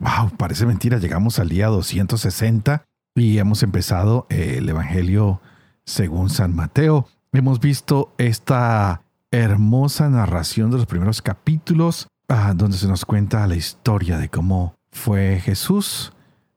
Wow, 0.00 0.30
parece 0.38 0.64
mentira, 0.64 0.96
llegamos 0.96 1.38
al 1.38 1.50
día 1.50 1.66
260 1.66 2.86
y 3.14 3.36
hemos 3.36 3.62
empezado 3.62 4.26
el 4.30 4.66
Evangelio 4.66 5.42
según 5.84 6.30
San 6.30 6.56
Mateo. 6.56 7.06
Hemos 7.32 7.60
visto 7.60 8.14
esta 8.16 9.02
hermosa 9.30 10.08
narración 10.08 10.70
de 10.70 10.78
los 10.78 10.86
primeros 10.86 11.20
capítulos, 11.20 12.08
ah, 12.28 12.54
donde 12.56 12.78
se 12.78 12.88
nos 12.88 13.04
cuenta 13.04 13.46
la 13.46 13.56
historia 13.56 14.16
de 14.16 14.30
cómo 14.30 14.74
fue 14.90 15.38
Jesús, 15.38 16.14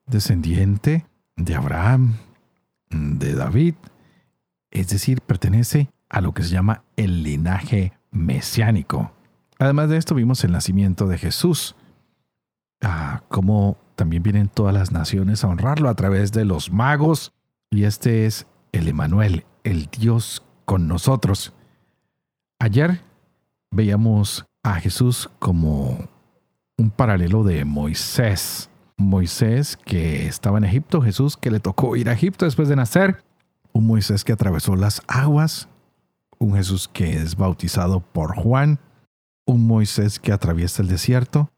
descendiente 0.07 1.05
de 1.35 1.55
Abraham, 1.55 2.13
de 2.91 3.33
David, 3.35 3.75
es 4.71 4.87
decir, 4.87 5.19
pertenece 5.19 5.89
a 6.07 6.21
lo 6.21 6.33
que 6.33 6.43
se 6.43 6.49
llama 6.49 6.83
el 6.95 7.23
linaje 7.23 7.91
mesiánico. 8.09 9.11
Además 9.59 9.89
de 9.89 9.97
esto, 9.97 10.15
vimos 10.15 10.45
el 10.45 10.53
nacimiento 10.53 11.07
de 11.07 11.17
Jesús, 11.17 11.75
Ah, 12.83 13.23
como 13.29 13.77
también 13.95 14.23
vienen 14.23 14.49
todas 14.49 14.73
las 14.73 14.91
naciones 14.91 15.43
a 15.43 15.47
honrarlo 15.47 15.87
a 15.87 15.95
través 15.95 16.33
de 16.33 16.43
los 16.43 16.71
magos. 16.71 17.33
Y 17.71 17.85
este 17.85 18.25
es 18.25 18.45
el 18.73 18.89
Emanuel, 18.89 19.45
el 19.63 19.87
Dios 19.87 20.43
con 20.65 20.87
nosotros. 20.87 21.53
Ayer 22.59 23.01
veíamos 23.71 24.45
a 24.63 24.75
Jesús 24.75 25.29
como 25.39 26.09
un 26.77 26.89
paralelo 26.91 27.43
de 27.43 27.63
Moisés. 27.63 28.69
Moisés 28.97 29.77
que 29.77 30.27
estaba 30.27 30.57
en 30.57 30.65
Egipto, 30.65 31.01
Jesús 31.01 31.37
que 31.37 31.51
le 31.51 31.59
tocó 31.59 31.95
ir 31.95 32.09
a 32.09 32.13
Egipto 32.13 32.45
después 32.45 32.67
de 32.67 32.75
nacer, 32.75 33.23
un 33.71 33.87
Moisés 33.87 34.23
que 34.23 34.33
atravesó 34.33 34.75
las 34.75 35.01
aguas, 35.07 35.67
un 36.37 36.55
Jesús 36.55 36.87
que 36.87 37.13
es 37.13 37.35
bautizado 37.35 38.01
por 38.01 38.35
Juan, 38.35 38.79
un 39.45 39.65
Moisés 39.65 40.19
que 40.19 40.31
atraviesa 40.31 40.81
el 40.83 40.89
desierto, 40.89 41.49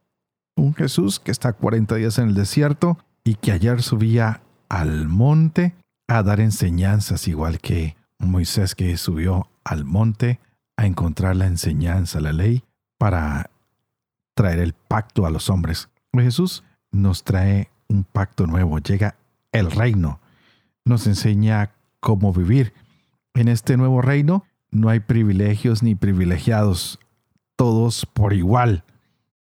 un 0.56 0.73
Jesús 0.73 1.20
que 1.20 1.31
está 1.31 1.53
40 1.53 1.95
días 1.95 2.17
en 2.17 2.30
el 2.30 2.36
desierto 2.36 2.98
y 3.23 3.36
que 3.36 3.52
ayer 3.52 3.81
subía 3.81 4.42
al 4.70 5.08
monte 5.08 5.75
a 6.08 6.23
dar 6.23 6.39
enseñanzas, 6.39 7.28
igual 7.28 7.59
que 7.59 7.95
Moisés 8.20 8.76
que 8.76 8.95
subió 8.98 9.50
al 9.64 9.86
monte 9.86 10.39
a 10.78 10.86
encontrar 10.86 11.36
la 11.36 11.48
enseñanza, 11.48 12.20
la 12.20 12.33
ley, 12.33 12.64
para 12.98 13.50
traer 14.36 14.59
el 14.59 14.73
pacto 14.73 15.26
a 15.26 15.30
los 15.30 15.50
hombres. 15.50 15.89
Jesús 16.14 16.64
nos 16.92 17.23
trae 17.23 17.70
un 17.89 18.03
pacto 18.03 18.48
nuevo, 18.48 18.80
llega 18.80 19.16
el 19.52 19.72
reino, 19.72 20.20
nos 20.86 21.08
enseña 21.08 21.72
cómo 22.00 22.31
vivir. 22.31 22.73
En 23.33 23.48
este 23.48 23.76
nuevo 23.78 24.02
reino 24.02 24.45
no 24.72 24.89
hay 24.89 25.02
privilegios 25.02 25.83
ni 25.83 25.95
privilegiados, 25.95 27.00
todos 27.56 28.06
por 28.06 28.33
igual 28.33 28.83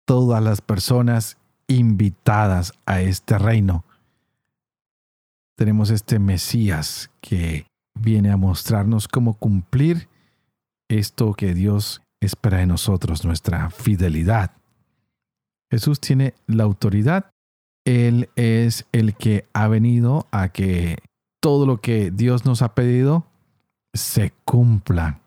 todas 0.06 0.44
las 0.44 0.62
personas 0.62 1.38
invitadas 1.68 2.74
a 2.86 3.02
este 3.02 3.38
reino. 3.38 3.86
Tenemos 5.56 5.90
este 5.90 6.20
Mesías 6.20 7.10
que 7.22 7.68
viene 7.94 8.32
a 8.32 8.38
mostrarnos 8.38 9.08
cómo 9.08 9.36
cumplir 9.36 10.10
esto 10.90 11.34
que 11.34 11.54
Dios 11.54 12.02
espera 12.20 12.58
de 12.58 12.66
nosotros, 12.66 13.26
nuestra 13.26 13.70
fidelidad. 13.70 14.52
Jesús 15.72 16.00
tiene 16.00 16.34
la 16.48 16.64
autoridad. 16.64 17.30
Él 17.86 18.30
es 18.36 18.86
el 18.92 19.16
que 19.16 19.48
ha 19.54 19.68
venido 19.68 20.28
a 20.32 20.50
que 20.50 20.98
todo 21.42 21.66
lo 21.66 21.82
que 21.82 22.12
Dios 22.12 22.46
nos 22.46 22.62
ha 22.62 22.76
pedido 22.76 23.26
se 23.94 24.32
cumpla. 24.46 25.20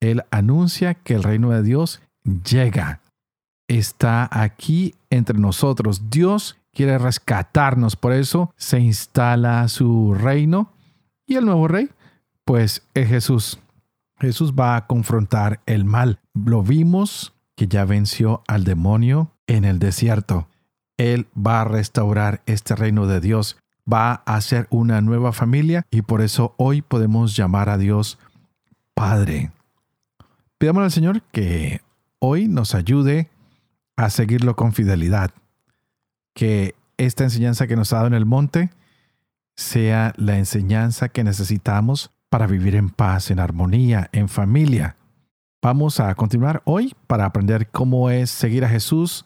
Él 0.00 0.24
anuncia 0.30 0.94
que 0.94 1.14
el 1.14 1.22
reino 1.22 1.50
de 1.50 1.62
Dios 1.62 2.02
llega 2.24 3.00
está 3.68 4.28
aquí 4.30 4.94
entre 5.10 5.38
nosotros. 5.38 6.10
Dios 6.10 6.56
quiere 6.72 6.98
rescatarnos, 6.98 7.96
por 7.96 8.12
eso 8.12 8.52
se 8.56 8.80
instala 8.80 9.66
su 9.68 10.14
reino. 10.14 10.72
Y 11.26 11.36
el 11.36 11.44
nuevo 11.44 11.68
rey, 11.68 11.90
pues 12.44 12.82
es 12.94 13.08
Jesús. 13.08 13.58
Jesús 14.18 14.52
va 14.54 14.76
a 14.76 14.86
confrontar 14.86 15.60
el 15.66 15.84
mal. 15.84 16.20
Lo 16.34 16.62
vimos 16.62 17.34
que 17.56 17.66
ya 17.66 17.84
venció 17.84 18.42
al 18.46 18.64
demonio 18.64 19.32
en 19.46 19.64
el 19.64 19.78
desierto. 19.78 20.48
Él 20.96 21.26
va 21.36 21.62
a 21.62 21.64
restaurar 21.64 22.42
este 22.46 22.74
reino 22.74 23.06
de 23.06 23.20
Dios, 23.20 23.58
va 23.90 24.22
a 24.24 24.36
hacer 24.36 24.66
una 24.70 25.00
nueva 25.00 25.32
familia 25.32 25.84
y 25.90 26.02
por 26.02 26.22
eso 26.22 26.54
hoy 26.56 26.82
podemos 26.82 27.36
llamar 27.36 27.68
a 27.68 27.78
Dios 27.78 28.18
Padre. 28.94 29.50
Pidamos 30.58 30.84
al 30.84 30.90
Señor 30.90 31.22
que 31.32 31.82
hoy 32.18 32.48
nos 32.48 32.74
ayude 32.74 33.28
a 33.96 34.10
seguirlo 34.10 34.56
con 34.56 34.72
fidelidad. 34.72 35.30
Que 36.34 36.74
esta 36.98 37.24
enseñanza 37.24 37.66
que 37.66 37.76
nos 37.76 37.92
ha 37.92 37.96
dado 37.96 38.08
en 38.08 38.14
el 38.14 38.26
monte 38.26 38.70
sea 39.56 40.12
la 40.16 40.38
enseñanza 40.38 41.08
que 41.08 41.24
necesitamos 41.24 42.10
para 42.28 42.46
vivir 42.46 42.74
en 42.74 42.90
paz, 42.90 43.30
en 43.30 43.40
armonía, 43.40 44.10
en 44.12 44.28
familia. 44.28 44.96
Vamos 45.62 46.00
a 46.00 46.14
continuar 46.14 46.62
hoy 46.64 46.94
para 47.06 47.24
aprender 47.24 47.68
cómo 47.70 48.10
es 48.10 48.30
seguir 48.30 48.64
a 48.64 48.68
Jesús, 48.68 49.24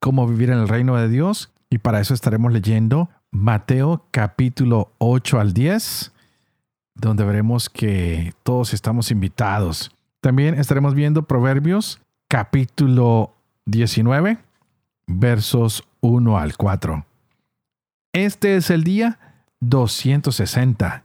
cómo 0.00 0.26
vivir 0.26 0.50
en 0.50 0.58
el 0.58 0.68
reino 0.68 0.96
de 0.96 1.08
Dios 1.08 1.52
y 1.70 1.78
para 1.78 2.00
eso 2.00 2.14
estaremos 2.14 2.52
leyendo 2.52 3.08
Mateo 3.30 4.06
capítulo 4.10 4.92
8 4.98 5.38
al 5.38 5.52
10, 5.52 6.12
donde 6.94 7.24
veremos 7.24 7.68
que 7.68 8.32
todos 8.42 8.74
estamos 8.74 9.10
invitados. 9.10 9.90
También 10.20 10.58
estaremos 10.58 10.94
viendo 10.94 11.22
Proverbios 11.22 12.00
capítulo 12.26 13.37
19, 13.68 14.38
versos 15.06 15.86
1 16.00 16.38
al 16.38 16.56
4. 16.56 17.04
Este 18.14 18.56
es 18.56 18.70
el 18.70 18.82
día 18.82 19.44
260. 19.60 21.04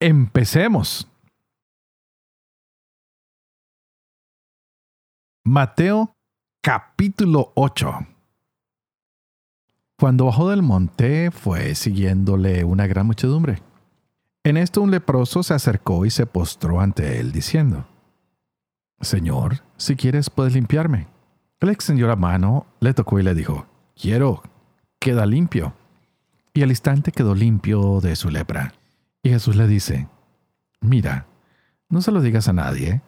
Empecemos. 0.00 1.06
Mateo 5.44 6.16
capítulo 6.62 7.52
8. 7.54 8.06
Cuando 9.98 10.24
bajó 10.24 10.48
del 10.48 10.62
monte 10.62 11.30
fue 11.30 11.74
siguiéndole 11.74 12.64
una 12.64 12.86
gran 12.86 13.06
muchedumbre. 13.06 13.62
En 14.44 14.56
esto 14.56 14.80
un 14.80 14.90
leproso 14.90 15.42
se 15.42 15.52
acercó 15.52 16.06
y 16.06 16.10
se 16.10 16.24
postró 16.24 16.80
ante 16.80 17.20
él, 17.20 17.32
diciendo, 17.32 17.86
Señor, 19.02 19.62
si 19.76 19.94
quieres 19.94 20.30
puedes 20.30 20.54
limpiarme. 20.54 21.19
Él 21.60 21.68
extendió 21.68 22.08
la 22.08 22.16
mano, 22.16 22.66
le 22.80 22.94
tocó 22.94 23.20
y 23.20 23.22
le 23.22 23.34
dijo, 23.34 23.66
quiero, 23.94 24.42
queda 24.98 25.26
limpio. 25.26 25.74
Y 26.54 26.62
al 26.62 26.70
instante 26.70 27.12
quedó 27.12 27.34
limpio 27.34 28.00
de 28.00 28.16
su 28.16 28.30
lepra. 28.30 28.72
Y 29.22 29.28
Jesús 29.28 29.56
le 29.56 29.66
dice, 29.66 30.08
mira, 30.80 31.26
no 31.90 32.00
se 32.00 32.12
lo 32.12 32.22
digas 32.22 32.48
a 32.48 32.54
nadie, 32.54 33.02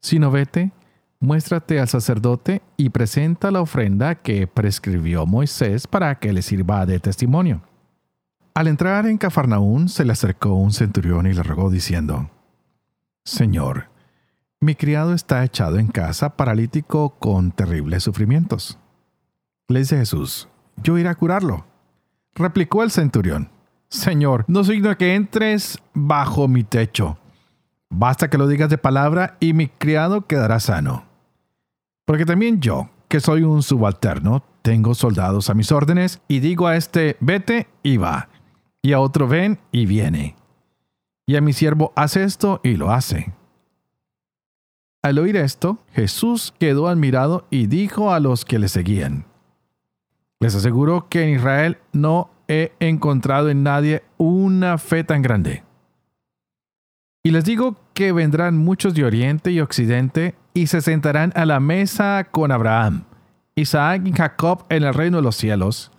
sino 0.00 0.30
vete, 0.30 0.72
muéstrate 1.20 1.80
al 1.80 1.88
sacerdote 1.88 2.62
y 2.76 2.90
presenta 2.90 3.50
la 3.50 3.60
ofrenda 3.60 4.14
que 4.14 4.46
prescribió 4.46 5.26
Moisés 5.26 5.86
para 5.86 6.18
que 6.18 6.32
le 6.32 6.42
sirva 6.42 6.86
de 6.86 7.00
testimonio. 7.00 7.62
Al 8.54 8.68
entrar 8.68 9.06
en 9.06 9.18
Cafarnaún 9.18 9.88
se 9.88 10.04
le 10.04 10.12
acercó 10.12 10.54
un 10.54 10.72
centurión 10.72 11.26
y 11.26 11.34
le 11.34 11.42
rogó 11.42 11.70
diciendo, 11.70 12.30
Señor, 13.24 13.90
mi 14.60 14.74
criado 14.74 15.14
está 15.14 15.44
echado 15.44 15.78
en 15.78 15.86
casa, 15.86 16.36
paralítico 16.36 17.10
con 17.18 17.52
terribles 17.52 18.02
sufrimientos. 18.02 18.78
Le 19.68 19.80
dice 19.80 19.98
Jesús, 19.98 20.48
yo 20.82 20.98
iré 20.98 21.08
a 21.08 21.14
curarlo. 21.14 21.64
Replicó 22.34 22.82
el 22.82 22.90
centurión, 22.90 23.50
Señor, 23.88 24.44
no 24.48 24.64
soy 24.64 24.76
digno 24.76 24.96
que 24.96 25.14
entres 25.14 25.78
bajo 25.94 26.48
mi 26.48 26.64
techo. 26.64 27.18
Basta 27.88 28.28
que 28.28 28.36
lo 28.36 28.48
digas 28.48 28.68
de 28.68 28.78
palabra 28.78 29.36
y 29.40 29.52
mi 29.54 29.68
criado 29.68 30.26
quedará 30.26 30.60
sano. 30.60 31.04
Porque 32.04 32.26
también 32.26 32.60
yo, 32.60 32.90
que 33.08 33.20
soy 33.20 33.42
un 33.42 33.62
subalterno, 33.62 34.42
tengo 34.62 34.94
soldados 34.94 35.50
a 35.50 35.54
mis 35.54 35.72
órdenes 35.72 36.20
y 36.28 36.40
digo 36.40 36.66
a 36.66 36.76
este, 36.76 37.16
vete 37.20 37.68
y 37.82 37.96
va, 37.96 38.28
y 38.82 38.92
a 38.92 39.00
otro 39.00 39.28
ven 39.28 39.58
y 39.72 39.86
viene. 39.86 40.36
Y 41.26 41.36
a 41.36 41.40
mi 41.40 41.52
siervo, 41.52 41.92
hace 41.94 42.24
esto 42.24 42.60
y 42.62 42.76
lo 42.76 42.90
hace. 42.90 43.37
Al 45.08 45.18
oír 45.18 45.38
esto, 45.38 45.78
Jesús 45.94 46.52
quedó 46.60 46.86
admirado 46.86 47.46
y 47.48 47.66
dijo 47.66 48.12
a 48.12 48.20
los 48.20 48.44
que 48.44 48.58
le 48.58 48.68
seguían, 48.68 49.24
Les 50.38 50.54
aseguro 50.54 51.08
que 51.08 51.22
en 51.22 51.30
Israel 51.30 51.78
no 51.94 52.28
he 52.46 52.72
encontrado 52.78 53.48
en 53.48 53.62
nadie 53.62 54.02
una 54.18 54.76
fe 54.76 55.04
tan 55.04 55.22
grande. 55.22 55.64
Y 57.22 57.30
les 57.30 57.46
digo 57.46 57.76
que 57.94 58.12
vendrán 58.12 58.58
muchos 58.58 58.92
de 58.92 59.06
Oriente 59.06 59.50
y 59.50 59.60
Occidente 59.60 60.34
y 60.52 60.66
se 60.66 60.82
sentarán 60.82 61.32
a 61.34 61.46
la 61.46 61.58
mesa 61.58 62.28
con 62.30 62.52
Abraham, 62.52 63.04
Isaac 63.54 64.02
y 64.04 64.12
Jacob 64.12 64.66
en 64.68 64.82
el 64.82 64.92
reino 64.92 65.16
de 65.16 65.22
los 65.22 65.36
cielos, 65.36 65.90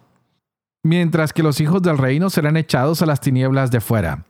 mientras 0.84 1.34
que 1.34 1.42
los 1.42 1.60
hijos 1.62 1.82
del 1.82 1.98
reino 1.98 2.30
serán 2.30 2.58
echados 2.58 3.02
a 3.02 3.08
las 3.08 3.22
tinieblas 3.22 3.72
de 3.72 3.82
fuera. 3.82 4.24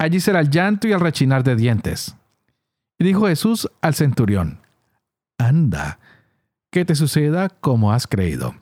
Allí 0.00 0.18
será 0.18 0.40
el 0.40 0.50
llanto 0.50 0.88
y 0.88 0.92
el 0.92 0.98
rechinar 0.98 1.44
de 1.44 1.54
dientes. 1.54 2.16
Y 2.98 3.04
dijo 3.04 3.26
Jesús 3.26 3.68
al 3.82 3.94
centurión, 3.94 4.60
Anda, 5.38 5.98
que 6.70 6.84
te 6.84 6.94
suceda 6.94 7.48
como 7.48 7.92
has 7.92 8.06
creído. 8.06 8.54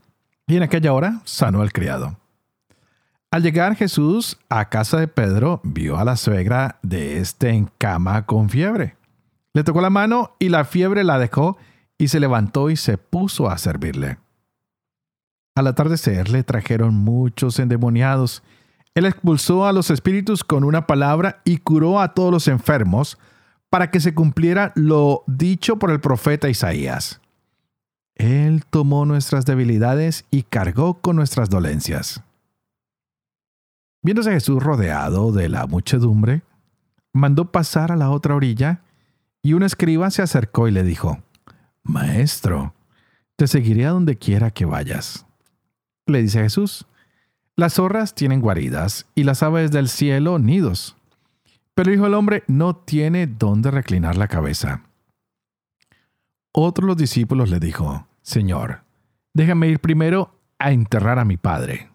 Y 0.47 0.57
en 0.57 0.63
aquella 0.63 0.93
hora 0.93 1.21
sanó 1.25 1.63
al 1.63 1.73
criado. 1.73 2.19
Al 3.31 3.43
llegar 3.43 3.75
Jesús 3.75 4.39
a 4.49 4.69
casa 4.69 4.99
de 4.99 5.09
Pedro, 5.09 5.61
vio 5.65 5.99
a 5.99 6.05
la 6.05 6.17
suegra 6.17 6.79
de 6.83 7.19
este 7.19 7.51
en 7.51 7.71
cama 7.79 8.27
con 8.27 8.49
fiebre. 8.49 8.97
Le 9.53 9.65
tocó 9.65 9.81
la 9.81 9.91
mano 9.91 10.37
y 10.39 10.49
la 10.49 10.65
fiebre 10.65 11.05
la 11.05 11.19
dejó 11.19 11.57
y 11.99 12.09
se 12.09 12.21
levantó 12.21 12.71
y 12.71 12.77
se 12.77 12.99
puso 12.99 13.49
a 13.49 13.59
servirle. 13.59 14.19
Al 15.57 15.69
atardecer 15.69 16.29
le 16.29 16.43
trajeron 16.43 16.95
muchos 16.95 17.59
endemoniados. 17.61 18.43
Él 18.95 19.07
expulsó 19.07 19.67
a 19.67 19.73
los 19.73 19.91
espíritus 19.91 20.43
con 20.43 20.65
una 20.65 20.87
palabra 20.87 21.41
y 21.45 21.59
curó 21.59 22.01
a 22.01 22.15
todos 22.15 22.33
los 22.33 22.49
enfermos 22.49 23.19
para 23.75 23.91
que 23.91 23.99
se 23.99 24.15
cumpliera 24.15 24.71
lo 24.77 25.25
dicho 25.27 25.81
por 25.81 25.91
el 25.91 25.99
profeta 25.99 26.49
Isaías. 26.49 27.21
Él 28.15 28.65
tomó 28.71 29.05
nuestras 29.05 29.47
debilidades 29.47 30.27
y 30.31 30.45
cargó 30.45 31.01
con 31.01 31.17
nuestras 31.17 31.51
dolencias. 31.51 32.23
Viéndose 34.01 34.31
Jesús 34.31 34.63
rodeado 34.63 35.33
de 35.33 35.49
la 35.49 35.67
muchedumbre, 35.67 36.43
mandó 37.13 37.51
pasar 37.51 37.91
a 37.91 37.97
la 37.97 38.11
otra 38.11 38.37
orilla, 38.37 38.83
y 39.43 39.55
un 39.55 39.65
escriba 39.65 40.09
se 40.13 40.23
acercó 40.23 40.69
y 40.69 40.71
le 40.71 40.85
dijo, 40.85 41.19
Maestro, 41.83 42.75
te 43.35 43.49
seguiré 43.49 43.87
a 43.87 43.91
donde 43.91 44.17
quiera 44.17 44.53
que 44.53 44.67
vayas. 44.67 45.27
Le 46.07 46.23
dice 46.23 46.43
Jesús, 46.43 46.87
las 47.57 47.75
zorras 47.75 48.15
tienen 48.15 48.41
guaridas 48.41 49.07
y 49.17 49.25
las 49.25 49.43
aves 49.43 49.73
del 49.73 49.89
cielo 49.89 50.39
nidos, 50.39 50.97
pero 51.75 51.91
el 51.91 51.97
Hijo 51.97 52.05
del 52.05 52.15
Hombre 52.15 52.45
no 52.47 52.77
tiene 52.77 53.27
dónde 53.27 53.71
reclinar 53.71 54.17
la 54.17 54.29
cabeza. 54.29 54.83
Otro 56.53 56.87
de 56.87 56.89
los 56.89 56.97
discípulos 56.97 57.51
le 57.51 57.59
dijo, 57.59 58.07
Señor, 58.23 58.83
déjame 59.33 59.69
ir 59.69 59.81
primero 59.81 60.39
a 60.59 60.71
enterrar 60.71 61.19
a 61.19 61.25
mi 61.25 61.37
padre. 61.37 61.91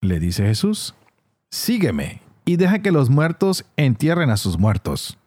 Le 0.00 0.20
dice 0.20 0.44
Jesús, 0.44 0.94
sígueme 1.50 2.22
y 2.44 2.56
deja 2.56 2.80
que 2.80 2.92
los 2.92 3.10
muertos 3.10 3.64
entierren 3.76 4.30
a 4.30 4.36
sus 4.36 4.58
muertos. 4.58 5.18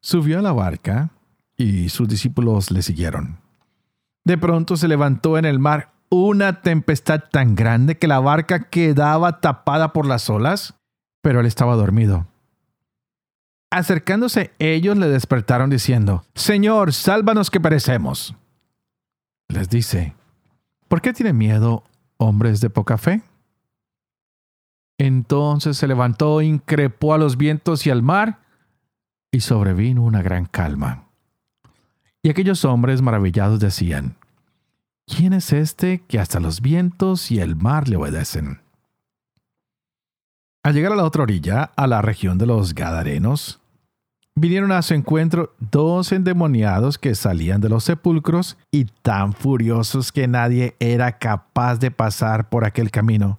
Subió 0.00 0.38
a 0.38 0.42
la 0.42 0.52
barca 0.52 1.10
y 1.56 1.88
sus 1.88 2.08
discípulos 2.08 2.70
le 2.70 2.82
siguieron. 2.82 3.38
De 4.24 4.36
pronto 4.36 4.76
se 4.76 4.88
levantó 4.88 5.38
en 5.38 5.44
el 5.44 5.58
mar 5.58 5.92
una 6.08 6.62
tempestad 6.62 7.24
tan 7.30 7.54
grande 7.54 7.96
que 7.98 8.06
la 8.06 8.20
barca 8.20 8.68
quedaba 8.68 9.40
tapada 9.40 9.92
por 9.92 10.06
las 10.06 10.28
olas, 10.30 10.74
pero 11.26 11.40
él 11.40 11.46
estaba 11.46 11.74
dormido. 11.74 12.24
Acercándose 13.72 14.52
ellos 14.60 14.96
le 14.96 15.08
despertaron 15.08 15.70
diciendo, 15.70 16.24
Señor, 16.36 16.92
sálvanos 16.92 17.50
que 17.50 17.58
perecemos. 17.58 18.36
Les 19.48 19.68
dice, 19.68 20.14
¿por 20.86 21.00
qué 21.00 21.12
tienen 21.12 21.36
miedo, 21.36 21.82
hombres 22.16 22.60
de 22.60 22.70
poca 22.70 22.96
fe? 22.96 23.22
Entonces 24.98 25.76
se 25.76 25.88
levantó, 25.88 26.42
increpó 26.42 27.12
a 27.12 27.18
los 27.18 27.36
vientos 27.36 27.88
y 27.88 27.90
al 27.90 28.04
mar, 28.04 28.38
y 29.32 29.40
sobrevino 29.40 30.04
una 30.04 30.22
gran 30.22 30.46
calma. 30.46 31.08
Y 32.22 32.30
aquellos 32.30 32.64
hombres 32.64 33.02
maravillados 33.02 33.58
decían, 33.58 34.14
¿quién 35.08 35.32
es 35.32 35.52
este 35.52 36.04
que 36.06 36.20
hasta 36.20 36.38
los 36.38 36.60
vientos 36.60 37.32
y 37.32 37.40
el 37.40 37.56
mar 37.56 37.88
le 37.88 37.96
obedecen? 37.96 38.60
Al 40.66 40.74
llegar 40.74 40.90
a 40.90 40.96
la 40.96 41.04
otra 41.04 41.22
orilla, 41.22 41.70
a 41.76 41.86
la 41.86 42.02
región 42.02 42.38
de 42.38 42.46
los 42.46 42.74
Gadarenos, 42.74 43.60
vinieron 44.34 44.72
a 44.72 44.82
su 44.82 44.94
encuentro 44.94 45.54
dos 45.60 46.10
endemoniados 46.10 46.98
que 46.98 47.14
salían 47.14 47.60
de 47.60 47.68
los 47.68 47.84
sepulcros 47.84 48.58
y 48.72 48.86
tan 48.86 49.32
furiosos 49.32 50.10
que 50.10 50.26
nadie 50.26 50.74
era 50.80 51.18
capaz 51.18 51.76
de 51.76 51.92
pasar 51.92 52.48
por 52.48 52.64
aquel 52.64 52.90
camino. 52.90 53.38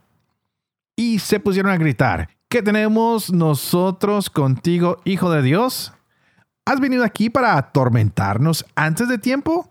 Y 0.96 1.20
se 1.20 1.42
pusieron 1.42 1.70
a 1.70 1.76
gritar, 1.76 2.30
¿qué 2.48 2.62
tenemos 2.62 3.30
nosotros 3.30 4.30
contigo, 4.30 5.02
Hijo 5.04 5.30
de 5.30 5.42
Dios? 5.42 5.92
¿Has 6.66 6.80
venido 6.80 7.04
aquí 7.04 7.30
para 7.30 7.58
atormentarnos 7.58 8.66
antes 8.74 9.10
de 9.10 9.18
tiempo? 9.18 9.70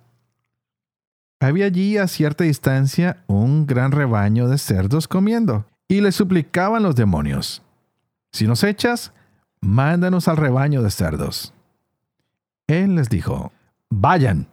Había 1.41 1.65
allí 1.65 1.97
a 1.97 2.07
cierta 2.07 2.45
distancia 2.45 3.25
un 3.29 3.67
gran 3.67 3.93
rebaño 3.93 4.47
de 4.47 4.59
cerdos 4.59 5.09
comiendo 5.09 5.65
y 5.89 6.01
le 6.01 6.13
suplicaban 6.13 6.83
los 6.83 6.97
demonios, 6.97 7.63
si 8.33 8.47
nos 8.47 8.65
echas, 8.65 9.13
mándanos 9.61 10.29
al 10.29 10.37
rebaño 10.37 10.83
de 10.83 10.91
cerdos. 10.91 11.55
Él 12.67 12.97
les 12.97 13.09
dijo, 13.09 13.53
vayan. 13.89 14.49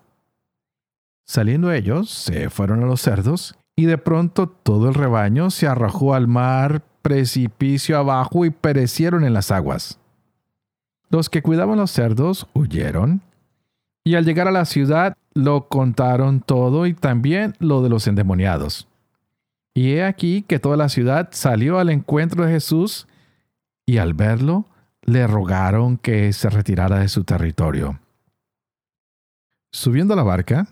Saliendo 1.25 1.71
ellos, 1.71 2.09
se 2.09 2.49
fueron 2.49 2.83
a 2.83 2.85
los 2.85 3.01
cerdos, 3.01 3.55
y 3.75 3.85
de 3.85 3.97
pronto 3.97 4.47
todo 4.47 4.87
el 4.87 4.93
rebaño 4.93 5.49
se 5.49 5.67
arrojó 5.67 6.13
al 6.13 6.27
mar, 6.27 6.83
precipicio 7.01 7.97
abajo, 7.97 8.45
y 8.45 8.51
perecieron 8.51 9.23
en 9.23 9.33
las 9.33 9.51
aguas. 9.51 9.99
Los 11.09 11.29
que 11.29 11.41
cuidaban 11.41 11.77
los 11.77 11.91
cerdos 11.91 12.47
huyeron, 12.53 13.21
y 14.03 14.15
al 14.15 14.25
llegar 14.25 14.47
a 14.47 14.51
la 14.51 14.65
ciudad 14.65 15.15
lo 15.33 15.67
contaron 15.67 16.41
todo 16.41 16.85
y 16.85 16.93
también 16.93 17.55
lo 17.59 17.81
de 17.81 17.89
los 17.89 18.07
endemoniados. 18.07 18.87
Y 19.73 19.93
he 19.93 20.03
aquí 20.03 20.43
que 20.43 20.59
toda 20.59 20.77
la 20.77 20.89
ciudad 20.89 21.29
salió 21.31 21.79
al 21.79 21.89
encuentro 21.89 22.45
de 22.45 22.51
Jesús 22.51 23.07
y 23.85 23.97
al 23.97 24.13
verlo 24.13 24.67
le 25.01 25.27
rogaron 25.27 25.97
que 25.97 26.31
se 26.33 26.49
retirara 26.49 26.99
de 26.99 27.09
su 27.09 27.23
territorio. 27.23 27.99
Subiendo 29.71 30.15
la 30.15 30.23
barca, 30.23 30.67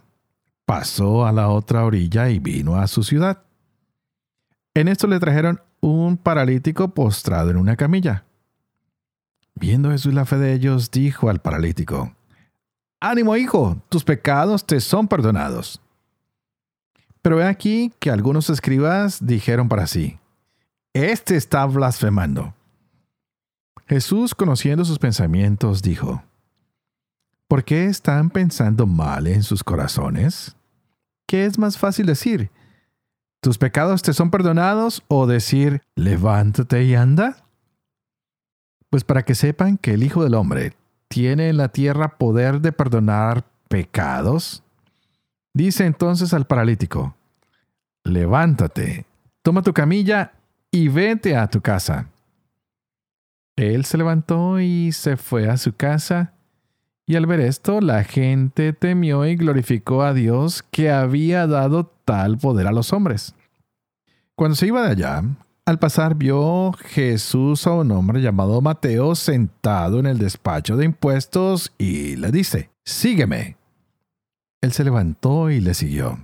pasó 0.65 1.25
a 1.25 1.31
la 1.31 1.49
otra 1.49 1.83
orilla 1.83 2.29
y 2.29 2.39
vino 2.39 2.75
a 2.75 2.87
su 2.87 3.03
ciudad. 3.03 3.43
En 4.73 4.87
esto 4.87 5.07
le 5.07 5.19
trajeron 5.19 5.61
un 5.81 6.17
paralítico 6.17 6.93
postrado 6.93 7.49
en 7.49 7.57
una 7.57 7.75
camilla. 7.75 8.25
Viendo 9.55 9.89
Jesús 9.91 10.13
la 10.13 10.25
fe 10.25 10.37
de 10.37 10.53
ellos, 10.53 10.91
dijo 10.91 11.29
al 11.29 11.41
paralítico, 11.41 12.15
Ánimo, 12.99 13.35
hijo, 13.35 13.81
tus 13.89 14.03
pecados 14.03 14.65
te 14.65 14.79
son 14.79 15.07
perdonados. 15.07 15.81
Pero 17.21 17.39
he 17.39 17.45
aquí 17.45 17.93
que 17.99 18.09
algunos 18.09 18.49
escribas 18.49 19.25
dijeron 19.25 19.69
para 19.69 19.87
sí, 19.87 20.19
Este 20.93 21.35
está 21.35 21.65
blasfemando. 21.65 22.53
Jesús, 23.87 24.33
conociendo 24.33 24.85
sus 24.85 24.99
pensamientos, 24.99 25.81
dijo, 25.81 26.23
¿Por 27.47 27.63
qué 27.63 27.85
están 27.85 28.29
pensando 28.29 28.87
mal 28.87 29.27
en 29.27 29.43
sus 29.43 29.63
corazones? 29.63 30.55
¿Qué 31.27 31.45
es 31.45 31.57
más 31.57 31.77
fácil 31.77 32.05
decir? 32.05 32.49
¿Tus 33.41 33.57
pecados 33.57 34.01
te 34.01 34.13
son 34.13 34.31
perdonados 34.31 35.03
o 35.07 35.27
decir, 35.27 35.81
levántate 35.95 36.83
y 36.83 36.95
anda? 36.95 37.43
Pues 38.89 39.03
para 39.03 39.23
que 39.23 39.35
sepan 39.35 39.77
que 39.77 39.93
el 39.95 40.03
Hijo 40.03 40.23
del 40.23 40.35
Hombre 40.35 40.73
tiene 41.07 41.49
en 41.49 41.57
la 41.57 41.69
tierra 41.69 42.17
poder 42.17 42.61
de 42.61 42.71
perdonar 42.71 43.43
pecados, 43.67 44.63
Dice 45.53 45.85
entonces 45.85 46.33
al 46.33 46.47
paralítico, 46.47 47.15
levántate, 48.03 49.05
toma 49.41 49.61
tu 49.61 49.73
camilla 49.73 50.31
y 50.71 50.87
vete 50.87 51.35
a 51.35 51.49
tu 51.49 51.61
casa. 51.61 52.07
Él 53.57 53.83
se 53.85 53.97
levantó 53.97 54.59
y 54.59 54.91
se 54.93 55.17
fue 55.17 55.49
a 55.49 55.57
su 55.57 55.73
casa, 55.73 56.33
y 57.05 57.15
al 57.15 57.25
ver 57.25 57.41
esto 57.41 57.81
la 57.81 58.03
gente 58.05 58.71
temió 58.71 59.25
y 59.25 59.35
glorificó 59.35 60.03
a 60.03 60.13
Dios 60.13 60.63
que 60.63 60.89
había 60.89 61.45
dado 61.47 61.91
tal 62.05 62.37
poder 62.37 62.67
a 62.67 62.71
los 62.71 62.93
hombres. 62.93 63.35
Cuando 64.35 64.55
se 64.55 64.67
iba 64.67 64.83
de 64.83 64.91
allá, 64.91 65.23
al 65.65 65.77
pasar 65.77 66.15
vio 66.15 66.71
Jesús 66.73 67.67
a 67.67 67.71
un 67.73 67.91
hombre 67.91 68.21
llamado 68.21 68.61
Mateo 68.61 69.15
sentado 69.15 69.99
en 69.99 70.05
el 70.05 70.17
despacho 70.17 70.77
de 70.77 70.85
impuestos 70.85 71.73
y 71.77 72.15
le 72.15 72.31
dice, 72.31 72.71
Sígueme. 72.83 73.60
Él 74.61 74.71
se 74.71 74.83
levantó 74.83 75.49
y 75.49 75.59
le 75.59 75.73
siguió. 75.73 76.19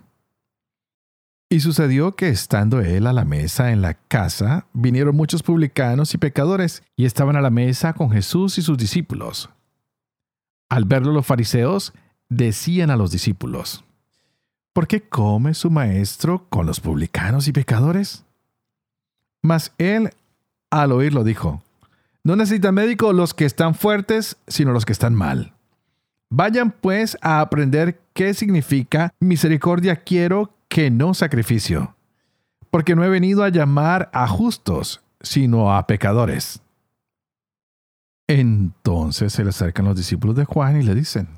Y 1.50 1.62
sucedió 1.62 2.15
que 2.15 2.29
estando 2.29 2.82
él 2.82 3.08
a 3.08 3.13
la 3.13 3.25
mesa 3.25 3.72
en 3.72 3.82
la 3.82 3.94
casa, 3.94 4.67
vinieron 4.74 5.15
muchos 5.15 5.44
publicanos 5.44 6.13
y 6.13 6.17
pecadores, 6.17 6.84
y 6.96 7.06
estaban 7.06 7.36
a 7.36 7.41
la 7.41 7.50
mesa 7.50 7.94
con 7.94 8.12
Jesús 8.12 8.58
y 8.58 8.62
sus 8.62 8.77
discípulos. 8.77 9.50
Al 10.70 10.84
verlo 10.86 11.13
los 11.13 11.25
fariseos, 11.25 11.94
decían 12.27 12.89
a 12.91 12.98
los 12.98 13.12
discípulos, 13.12 13.86
¿Por 14.74 14.88
qué 14.88 15.01
come 15.01 15.53
su 15.53 15.72
maestro 15.72 16.46
con 16.50 16.67
los 16.67 16.79
publicanos 16.79 17.48
y 17.48 17.53
pecadores? 17.53 18.25
Mas 19.41 19.72
él, 19.77 20.12
al 20.70 20.91
oírlo, 20.91 21.24
dijo, 21.24 21.63
No 22.24 22.36
necesitan 22.36 22.75
médico 22.75 23.13
los 23.13 23.34
que 23.34 23.46
están 23.46 23.74
fuertes, 23.74 24.38
sino 24.48 24.74
los 24.74 24.86
que 24.86 24.94
están 24.94 25.15
mal. 25.15 25.53
Vayan 26.29 26.72
pues 26.72 27.17
a 27.22 27.39
aprender 27.39 28.01
qué 28.13 28.34
significa 28.34 29.13
misericordia 29.19 29.96
quiero 29.96 30.53
que 30.67 30.91
no 30.91 31.13
sacrificio, 31.13 31.96
porque 32.69 32.96
no 32.96 33.03
he 33.03 33.10
venido 33.10 33.43
a 33.43 33.50
llamar 33.50 34.10
a 34.13 34.27
justos, 34.27 35.01
sino 35.22 35.74
a 35.74 35.88
pecadores. 35.88 36.62
Entonces 38.27 39.31
se 39.31 39.43
le 39.43 39.51
acercan 39.51 39.86
los 39.86 39.96
discípulos 39.96 40.36
de 40.36 40.43
Juan 40.43 40.81
y 40.81 40.84
le 40.84 40.93
dicen, 40.93 41.29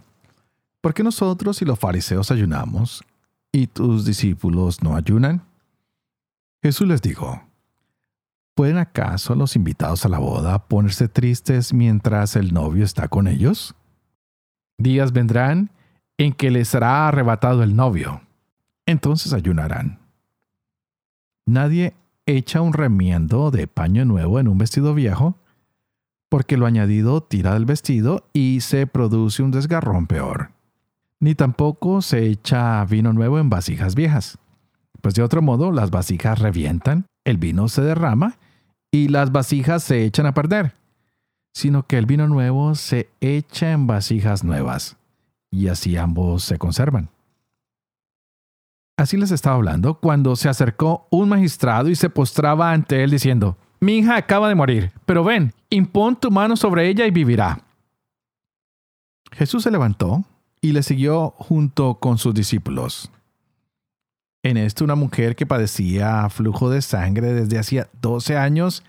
¿por 0.82 0.96
qué 0.96 1.04
nosotros 1.04 1.62
y 1.62 1.66
los 1.66 1.78
fariseos 1.78 2.32
ayunamos 2.32 3.04
y 3.52 3.68
tus 3.68 4.06
discípulos 4.06 4.82
no 4.82 4.96
ayunan? 4.96 5.44
Jesús 6.64 6.88
les 6.88 7.02
dijo, 7.04 7.44
¿pueden 8.56 8.80
acaso 8.80 9.36
los 9.36 9.56
invitados 9.56 10.04
a 10.06 10.10
la 10.10 10.18
boda 10.18 10.68
ponerse 10.68 11.08
tristes 11.08 11.74
mientras 11.74 12.36
el 12.36 12.56
novio 12.56 12.84
está 12.84 13.08
con 13.08 13.28
ellos? 13.28 13.76
Días 14.80 15.12
vendrán 15.12 15.72
en 16.18 16.32
que 16.32 16.50
les 16.52 16.70
será 16.70 17.10
arrebatado 17.10 17.64
el 17.64 17.76
novio, 17.76 18.22
entonces 18.86 19.34
ayunarán. 19.34 20.00
Nadie 21.46 21.94
echa 22.26 22.62
un 22.62 22.72
remiendo 22.72 23.52
de 23.52 23.68
paño 23.68 24.06
nuevo 24.06 24.40
en 24.40 24.48
un 24.48 24.58
vestido 24.58 24.94
viejo, 24.94 25.36
porque 26.30 26.56
lo 26.56 26.66
añadido 26.66 27.22
tira 27.22 27.56
del 27.56 27.66
vestido 27.66 28.24
y 28.32 28.62
se 28.62 28.88
produce 28.88 29.44
un 29.44 29.52
desgarrón 29.52 30.08
peor. 30.08 30.52
Ni 31.20 31.36
tampoco 31.36 32.02
se 32.02 32.28
echa 32.28 32.86
vino 32.86 33.12
nuevo 33.12 33.38
en 33.38 33.50
vasijas 33.50 33.96
viejas, 33.96 34.38
pues 35.02 35.14
de 35.14 35.24
otro 35.24 35.42
modo 35.42 35.74
las 35.74 35.92
vasijas 35.92 36.40
revientan, 36.40 37.06
el 37.26 37.38
vino 37.38 37.68
se 37.68 37.82
derrama 37.82 38.38
y 38.92 39.10
las 39.10 39.34
vasijas 39.34 39.84
se 39.84 40.06
echan 40.06 40.26
a 40.26 40.34
perder, 40.34 40.76
sino 41.54 41.86
que 41.86 41.98
el 41.98 42.06
vino 42.06 42.28
nuevo 42.28 42.76
se 42.76 43.10
echa 43.22 43.72
en 43.72 43.88
vasijas 43.88 44.44
nuevas, 44.44 44.98
y 45.52 45.68
así 45.68 45.98
ambos 45.98 46.44
se 46.44 46.58
conservan. 46.58 47.10
Así 48.98 49.16
les 49.16 49.32
estaba 49.32 49.56
hablando 49.56 49.94
cuando 49.94 50.36
se 50.36 50.50
acercó 50.50 51.08
un 51.10 51.30
magistrado 51.30 51.90
y 51.90 51.96
se 51.96 52.10
postraba 52.10 52.72
ante 52.72 53.02
él 53.04 53.12
diciendo, 53.12 53.58
Mi 53.80 54.00
hija 54.00 54.18
acaba 54.18 54.50
de 54.50 54.56
morir, 54.56 54.92
pero 55.06 55.24
ven, 55.24 55.54
impón 55.70 56.18
tu 56.18 56.30
mano 56.32 56.58
sobre 56.58 56.90
ella 56.90 57.06
y 57.06 57.12
vivirá. 57.12 57.62
Jesús 59.32 59.64
se 59.64 59.72
levantó 59.72 60.26
y 60.60 60.74
le 60.74 60.84
siguió 60.84 61.34
junto 61.38 61.96
con 61.96 62.18
sus 62.18 62.34
discípulos. 62.34 63.10
En 64.44 64.58
esto 64.58 64.84
una 64.84 64.96
mujer 64.96 65.36
que 65.36 65.46
padecía 65.46 66.30
flujo 66.30 66.70
de 66.70 66.82
sangre 66.82 67.34
desde 67.34 67.60
hacía 67.60 67.90
doce 68.02 68.38
años 68.38 68.84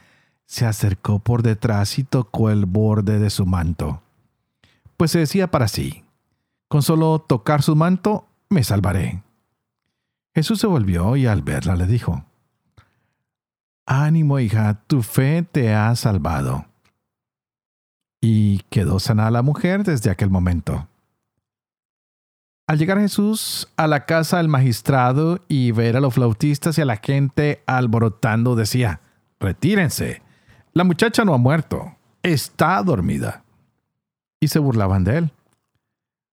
se 0.51 0.67
acercó 0.67 1.21
por 1.21 1.45
detrás 1.45 1.97
y 2.01 2.03
tocó 2.03 2.51
el 2.51 2.67
borde 2.67 3.21
de 3.21 3.31
su 3.31 3.47
manto. 3.47 4.03
Pues 4.97 5.13
se 5.13 5.21
decía 5.21 5.49
para 5.49 5.69
sí, 5.69 6.03
con 6.67 6.83
solo 6.83 7.21
tocar 7.21 7.63
su 7.63 7.77
manto 7.77 8.27
me 8.49 8.65
salvaré. 8.65 9.23
Jesús 10.35 10.59
se 10.59 10.67
volvió 10.67 11.15
y 11.15 11.29
al 11.29 11.43
verla 11.43 11.77
le 11.77 11.87
dijo, 11.87 12.25
Ánimo, 13.87 14.41
hija, 14.41 14.83
tu 14.89 15.05
fe 15.05 15.45
te 15.45 15.73
ha 15.73 15.95
salvado. 15.95 16.67
Y 18.21 18.63
quedó 18.71 18.99
sana 18.99 19.31
la 19.31 19.43
mujer 19.43 19.85
desde 19.85 20.11
aquel 20.11 20.31
momento. 20.31 20.89
Al 22.67 22.77
llegar 22.77 22.99
Jesús 22.99 23.69
a 23.77 23.87
la 23.87 24.05
casa 24.05 24.39
del 24.39 24.49
magistrado 24.49 25.45
y 25.47 25.71
ver 25.71 25.97
a 25.97 26.01
los 26.01 26.15
flautistas 26.15 26.77
y 26.77 26.81
a 26.81 26.87
la 26.87 26.97
gente 26.97 27.63
alborotando, 27.67 28.57
decía, 28.57 29.01
Retírense, 29.39 30.23
la 30.73 30.85
muchacha 30.85 31.25
no 31.25 31.35
ha 31.35 31.39
muerto, 31.39 31.97
está 32.23 32.83
dormida. 32.83 33.45
Y 34.41 34.49
se 34.49 34.59
burlaban 34.59 35.05
de 35.05 35.19
él. 35.19 35.33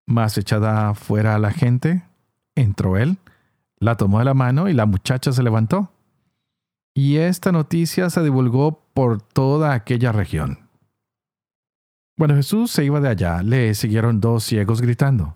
Más 0.05 0.37
echada 0.37 0.93
fuera 0.93 1.39
la 1.39 1.51
gente, 1.51 2.03
entró 2.55 2.97
él 2.97 3.17
la 3.83 3.97
tomó 3.97 4.19
de 4.19 4.25
la 4.25 4.33
mano 4.33 4.69
y 4.69 4.73
la 4.73 4.85
muchacha 4.85 5.31
se 5.31 5.43
levantó. 5.43 5.91
Y 6.95 7.17
esta 7.17 7.51
noticia 7.51 8.09
se 8.09 8.23
divulgó 8.23 8.81
por 8.93 9.21
toda 9.21 9.73
aquella 9.73 10.11
región. 10.11 10.69
Cuando 12.17 12.35
Jesús 12.35 12.71
se 12.71 12.85
iba 12.85 13.01
de 13.01 13.09
allá, 13.09 13.43
le 13.43 13.73
siguieron 13.73 14.21
dos 14.21 14.43
ciegos 14.43 14.81
gritando, 14.81 15.35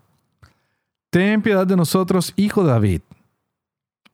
Ten 1.10 1.42
piedad 1.42 1.66
de 1.66 1.76
nosotros, 1.76 2.32
hijo 2.36 2.62
de 2.62 2.70
David. 2.70 3.00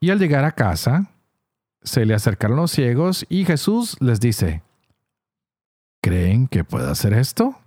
Y 0.00 0.10
al 0.10 0.18
llegar 0.18 0.44
a 0.44 0.52
casa, 0.52 1.10
se 1.82 2.06
le 2.06 2.14
acercaron 2.14 2.56
los 2.56 2.70
ciegos 2.70 3.26
y 3.28 3.44
Jesús 3.44 3.96
les 4.00 4.20
dice, 4.20 4.62
¿Creen 6.04 6.48
que 6.48 6.64
pueda 6.64 6.90
hacer 6.90 7.14
esto? 7.14 7.58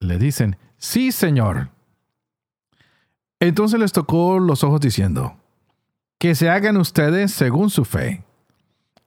Le 0.00 0.18
dicen, 0.18 0.58
Sí, 0.76 1.12
Señor. 1.12 1.70
Entonces 3.40 3.80
les 3.80 3.90
tocó 3.90 4.38
los 4.38 4.62
ojos 4.64 4.82
diciendo, 4.82 5.38
que 6.18 6.34
se 6.34 6.50
hagan 6.50 6.76
ustedes 6.76 7.32
según 7.32 7.70
su 7.70 7.86
fe. 7.86 8.22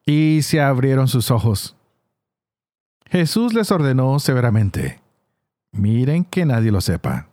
Y 0.07 0.39
se 0.41 0.59
abrieron 0.59 1.07
sus 1.07 1.29
ojos. 1.29 1.75
Jesús 3.05 3.53
les 3.53 3.71
ordenó 3.71 4.17
severamente, 4.17 5.01
miren 5.71 6.25
que 6.25 6.45
nadie 6.45 6.71
lo 6.71 6.81
sepa. 6.81 7.27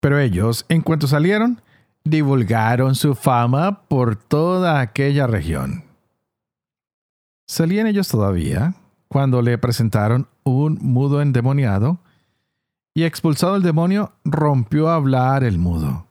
Pero 0.00 0.18
ellos, 0.18 0.64
en 0.70 0.80
cuanto 0.80 1.06
salieron, 1.06 1.60
divulgaron 2.02 2.94
su 2.94 3.14
fama 3.14 3.82
por 3.88 4.16
toda 4.16 4.80
aquella 4.80 5.26
región. 5.26 5.84
Salían 7.46 7.86
ellos 7.86 8.08
todavía 8.08 8.74
cuando 9.12 9.42
le 9.42 9.58
presentaron 9.58 10.26
un 10.42 10.78
mudo 10.80 11.20
endemoniado, 11.20 11.98
y 12.94 13.04
expulsado 13.04 13.56
el 13.56 13.62
demonio, 13.62 14.12
rompió 14.24 14.88
a 14.88 14.94
hablar 14.94 15.44
el 15.44 15.58
mudo. 15.58 16.06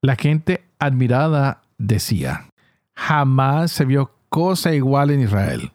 La 0.00 0.16
gente 0.16 0.64
admirada 0.78 1.60
decía, 1.76 2.48
jamás 2.94 3.72
se 3.72 3.84
vio 3.84 4.14
cosa 4.30 4.72
igual 4.72 5.10
en 5.10 5.20
Israel. 5.20 5.72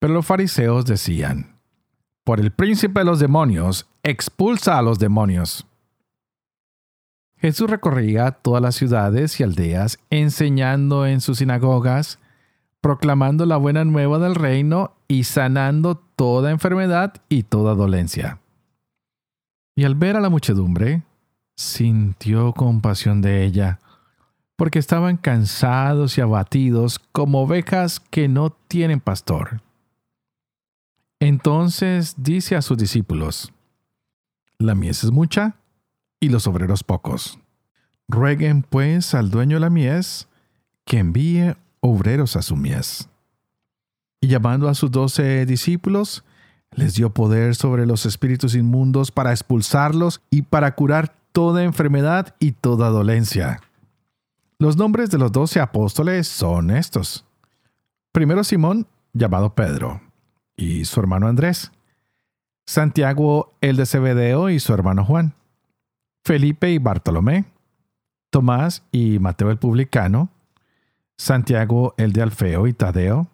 Pero 0.00 0.14
los 0.14 0.26
fariseos 0.26 0.86
decían, 0.86 1.54
por 2.24 2.40
el 2.40 2.50
príncipe 2.50 3.00
de 3.00 3.06
los 3.06 3.20
demonios, 3.20 3.86
expulsa 4.02 4.76
a 4.76 4.82
los 4.82 4.98
demonios. 4.98 5.68
Jesús 7.36 7.70
recorría 7.70 8.32
todas 8.32 8.60
las 8.60 8.74
ciudades 8.74 9.38
y 9.38 9.44
aldeas, 9.44 10.00
enseñando 10.10 11.06
en 11.06 11.20
sus 11.20 11.38
sinagogas, 11.38 12.18
proclamando 12.84 13.46
la 13.46 13.56
buena 13.56 13.82
nueva 13.86 14.18
del 14.18 14.34
reino 14.34 14.92
y 15.08 15.24
sanando 15.24 15.94
toda 15.94 16.50
enfermedad 16.50 17.14
y 17.30 17.44
toda 17.44 17.74
dolencia. 17.74 18.40
Y 19.74 19.84
al 19.84 19.94
ver 19.94 20.16
a 20.16 20.20
la 20.20 20.28
muchedumbre, 20.28 21.02
sintió 21.56 22.52
compasión 22.52 23.22
de 23.22 23.42
ella, 23.46 23.78
porque 24.56 24.78
estaban 24.78 25.16
cansados 25.16 26.18
y 26.18 26.20
abatidos 26.20 26.98
como 26.98 27.40
ovejas 27.44 28.00
que 28.00 28.28
no 28.28 28.50
tienen 28.68 29.00
pastor. 29.00 29.62
Entonces 31.20 32.16
dice 32.18 32.54
a 32.54 32.60
sus 32.60 32.76
discípulos, 32.76 33.50
La 34.58 34.74
mies 34.74 35.04
es 35.04 35.10
mucha 35.10 35.56
y 36.20 36.28
los 36.28 36.46
obreros 36.46 36.84
pocos. 36.84 37.38
Rueguen 38.08 38.60
pues 38.62 39.14
al 39.14 39.30
dueño 39.30 39.56
de 39.56 39.60
la 39.60 39.70
mies 39.70 40.28
que 40.84 40.98
envíe 40.98 41.54
obreros 41.86 42.34
a 42.36 42.40
su 42.40 42.56
mies. 42.56 43.10
Y 44.22 44.28
llamando 44.28 44.70
a 44.70 44.74
sus 44.74 44.90
doce 44.90 45.44
discípulos, 45.44 46.24
les 46.70 46.94
dio 46.94 47.10
poder 47.10 47.54
sobre 47.54 47.84
los 47.84 48.06
espíritus 48.06 48.54
inmundos 48.54 49.10
para 49.10 49.32
expulsarlos 49.32 50.22
y 50.30 50.42
para 50.42 50.74
curar 50.74 51.14
toda 51.32 51.62
enfermedad 51.62 52.34
y 52.38 52.52
toda 52.52 52.88
dolencia. 52.88 53.60
Los 54.58 54.78
nombres 54.78 55.10
de 55.10 55.18
los 55.18 55.30
doce 55.30 55.60
apóstoles 55.60 56.26
son 56.26 56.70
estos. 56.70 57.26
Primero 58.12 58.44
Simón, 58.44 58.86
llamado 59.12 59.54
Pedro, 59.54 60.00
y 60.56 60.86
su 60.86 61.00
hermano 61.00 61.26
Andrés. 61.26 61.70
Santiago 62.66 63.52
el 63.60 63.76
de 63.76 63.84
Zebedeo 63.84 64.48
y 64.48 64.58
su 64.58 64.72
hermano 64.72 65.04
Juan. 65.04 65.34
Felipe 66.24 66.70
y 66.70 66.78
Bartolomé. 66.78 67.44
Tomás 68.30 68.82
y 68.90 69.18
Mateo 69.18 69.50
el 69.50 69.58
publicano. 69.58 70.30
Santiago 71.16 71.94
el 71.96 72.12
de 72.12 72.22
Alfeo 72.22 72.66
y 72.66 72.72
Tadeo. 72.72 73.28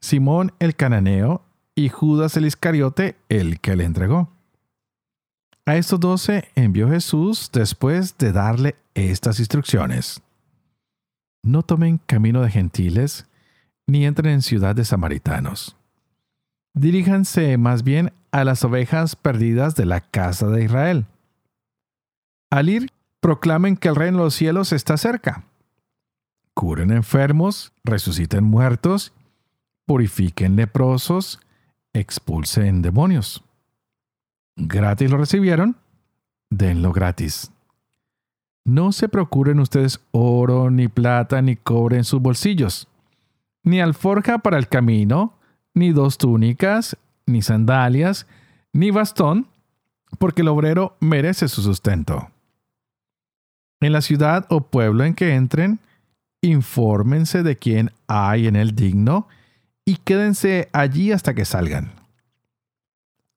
Simón 0.00 0.52
el 0.58 0.76
cananeo 0.76 1.42
y 1.74 1.88
Judas 1.88 2.36
el 2.36 2.46
Iscariote 2.46 3.16
el 3.28 3.60
que 3.60 3.76
le 3.76 3.84
entregó. 3.84 4.30
A 5.66 5.76
estos 5.76 6.00
doce 6.00 6.48
envió 6.54 6.88
Jesús 6.88 7.50
después 7.52 8.16
de 8.18 8.32
darle 8.32 8.76
estas 8.94 9.38
instrucciones 9.38 10.22
no 11.48 11.62
tomen 11.62 11.98
camino 12.06 12.42
de 12.42 12.50
gentiles, 12.50 13.26
ni 13.86 14.04
entren 14.04 14.34
en 14.34 14.42
ciudad 14.42 14.76
de 14.76 14.84
samaritanos. 14.84 15.76
Diríjanse 16.74 17.56
más 17.56 17.82
bien 17.82 18.12
a 18.30 18.44
las 18.44 18.62
ovejas 18.64 19.16
perdidas 19.16 19.74
de 19.74 19.86
la 19.86 20.00
casa 20.00 20.48
de 20.48 20.64
Israel. 20.64 21.06
Al 22.50 22.68
ir, 22.68 22.92
proclamen 23.20 23.76
que 23.76 23.88
el 23.88 23.96
reino 23.96 24.18
de 24.18 24.24
los 24.24 24.34
cielos 24.34 24.72
está 24.72 24.96
cerca. 24.96 25.44
Curen 26.58 26.90
enfermos, 26.90 27.72
resuciten 27.84 28.42
muertos, 28.42 29.12
purifiquen 29.86 30.56
leprosos, 30.56 31.38
expulsen 31.92 32.82
demonios. 32.82 33.44
Gratis 34.56 35.08
lo 35.08 35.18
recibieron, 35.18 35.76
denlo 36.50 36.92
gratis. 36.92 37.52
No 38.64 38.90
se 38.90 39.08
procuren 39.08 39.60
ustedes 39.60 40.00
oro, 40.10 40.68
ni 40.68 40.88
plata, 40.88 41.40
ni 41.42 41.54
cobre 41.54 41.96
en 41.96 42.02
sus 42.02 42.20
bolsillos, 42.20 42.88
ni 43.62 43.80
alforja 43.80 44.38
para 44.38 44.58
el 44.58 44.66
camino, 44.66 45.34
ni 45.74 45.92
dos 45.92 46.18
túnicas, 46.18 46.96
ni 47.24 47.40
sandalias, 47.40 48.26
ni 48.72 48.90
bastón, 48.90 49.46
porque 50.18 50.42
el 50.42 50.48
obrero 50.48 50.96
merece 50.98 51.46
su 51.46 51.62
sustento. 51.62 52.32
En 53.78 53.92
la 53.92 54.00
ciudad 54.00 54.44
o 54.48 54.62
pueblo 54.62 55.04
en 55.04 55.14
que 55.14 55.36
entren, 55.36 55.78
infórmense 56.42 57.42
de 57.42 57.56
quién 57.56 57.92
hay 58.06 58.46
en 58.46 58.56
el 58.56 58.74
digno 58.74 59.28
y 59.84 59.96
quédense 59.96 60.68
allí 60.72 61.12
hasta 61.12 61.34
que 61.34 61.44
salgan. 61.44 61.92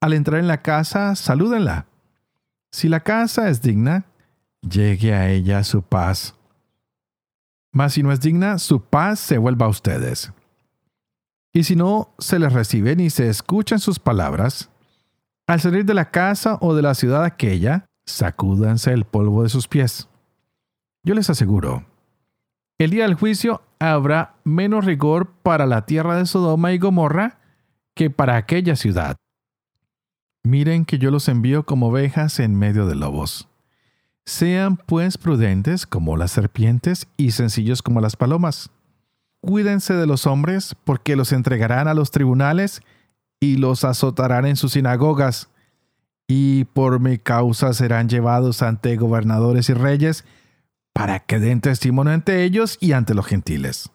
Al 0.02 0.14
entrar 0.14 0.40
en 0.40 0.48
la 0.48 0.62
casa, 0.62 1.16
salúdenla. 1.16 1.86
Si 2.72 2.90
la 2.90 3.02
casa 3.02 3.50
es 3.50 3.62
digna, 3.62 4.06
llegue 4.62 5.14
a 5.14 5.30
ella 5.30 5.64
su 5.64 5.82
paz. 5.82 6.36
Mas 7.72 7.94
si 7.94 8.04
no 8.04 8.12
es 8.12 8.20
digna, 8.20 8.60
su 8.60 8.82
paz 8.82 9.20
se 9.20 9.38
vuelva 9.38 9.66
a 9.66 9.70
ustedes. 9.70 10.34
Y 11.54 11.64
si 11.64 11.76
no 11.76 12.14
se 12.18 12.40
les 12.40 12.52
reciben 12.52 13.00
y 13.00 13.10
se 13.10 13.30
escuchan 13.30 13.80
sus 13.80 14.00
palabras, 14.00 14.70
al 15.48 15.60
salir 15.60 15.86
de 15.86 15.94
la 15.94 16.12
casa 16.12 16.58
o 16.62 16.74
de 16.76 16.82
la 16.82 16.96
ciudad 16.96 17.24
aquella, 17.24 17.86
sacúdanse 18.06 18.92
el 18.94 19.06
polvo 19.06 19.44
de 19.44 19.50
sus 19.50 19.68
pies. 19.68 20.08
Yo 21.04 21.14
les 21.14 21.30
aseguro, 21.30 21.86
el 22.84 22.90
día 22.92 23.04
del 23.04 23.14
juicio 23.14 23.62
habrá 23.80 24.36
menos 24.44 24.86
rigor 24.86 25.32
para 25.44 25.68
la 25.68 25.86
tierra 25.86 26.18
de 26.18 26.26
Sodoma 26.26 26.72
y 26.74 26.80
Gomorra 26.80 27.38
que 27.94 28.10
para 28.10 28.38
aquella 28.38 28.76
ciudad. 28.76 29.18
Miren 30.44 30.86
que 30.86 30.98
yo 30.98 31.12
los 31.12 31.28
envío 31.28 31.64
como 31.64 31.90
ovejas 31.90 32.40
en 32.40 32.56
medio 32.56 32.88
de 32.88 32.96
lobos. 32.96 33.48
Sean 34.26 34.78
pues 34.78 35.20
prudentes 35.20 35.86
como 35.86 36.18
las 36.18 36.32
serpientes 36.32 37.08
y 37.18 37.32
sencillos 37.32 37.84
como 37.84 38.02
las 38.02 38.16
palomas. 38.16 38.72
Cuídense 39.42 39.94
de 39.94 40.08
los 40.08 40.26
hombres, 40.26 40.76
porque 40.84 41.16
los 41.16 41.32
entregarán 41.34 41.88
a 41.88 41.94
los 41.94 42.10
tribunales 42.10 42.82
y 43.40 43.58
los 43.58 43.84
azotarán 43.84 44.46
en 44.46 44.56
sus 44.56 44.74
sinagogas, 44.74 45.50
y 46.28 46.66
por 46.66 47.00
mi 47.00 47.18
causa 47.18 47.74
serán 47.74 48.08
llevados 48.08 48.62
ante 48.62 48.96
gobernadores 48.96 49.70
y 49.70 49.74
reyes, 49.74 50.26
para 50.94 51.20
que 51.20 51.40
den 51.40 51.62
testimonio 51.62 52.14
ante 52.14 52.44
ellos 52.44 52.78
y 52.80 52.94
ante 52.94 53.14
los 53.14 53.26
gentiles. 53.26 53.90